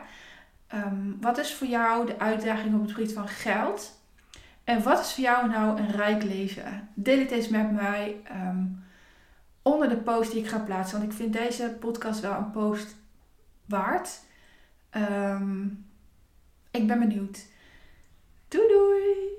Ehm, 0.67 1.19
wat 1.21 1.37
is 1.37 1.53
voor 1.53 1.67
jou 1.67 2.05
de 2.05 2.19
uitdaging 2.19 2.75
op 2.75 2.81
het 2.81 2.91
gebied 2.91 3.13
van 3.13 3.27
geld? 3.27 4.01
En 4.63 4.84
wat 4.84 4.99
is 4.99 5.13
voor 5.13 5.23
jou 5.23 5.49
nou 5.49 5.80
een 5.80 5.91
rijk 5.91 6.23
leven? 6.23 6.89
Deel 6.93 7.19
het 7.19 7.32
eens 7.32 7.47
met 7.47 7.71
mij 7.71 8.21
ehm, 8.23 8.65
onder 9.62 9.89
de 9.89 9.97
post 9.97 10.32
die 10.32 10.41
ik 10.41 10.47
ga 10.47 10.60
plaatsen. 10.60 10.99
Want 10.99 11.12
ik 11.12 11.17
vind 11.17 11.34
deze 11.34 11.76
podcast 11.80 12.19
wel 12.19 12.38
een 12.38 12.52
post 12.52 12.95
waard. 13.65 14.19
Um, 14.91 15.86
ik 16.71 16.88
ben 16.88 16.99
benieuwd. 16.99 17.45
Doei 18.47 18.67
doei! 18.67 19.32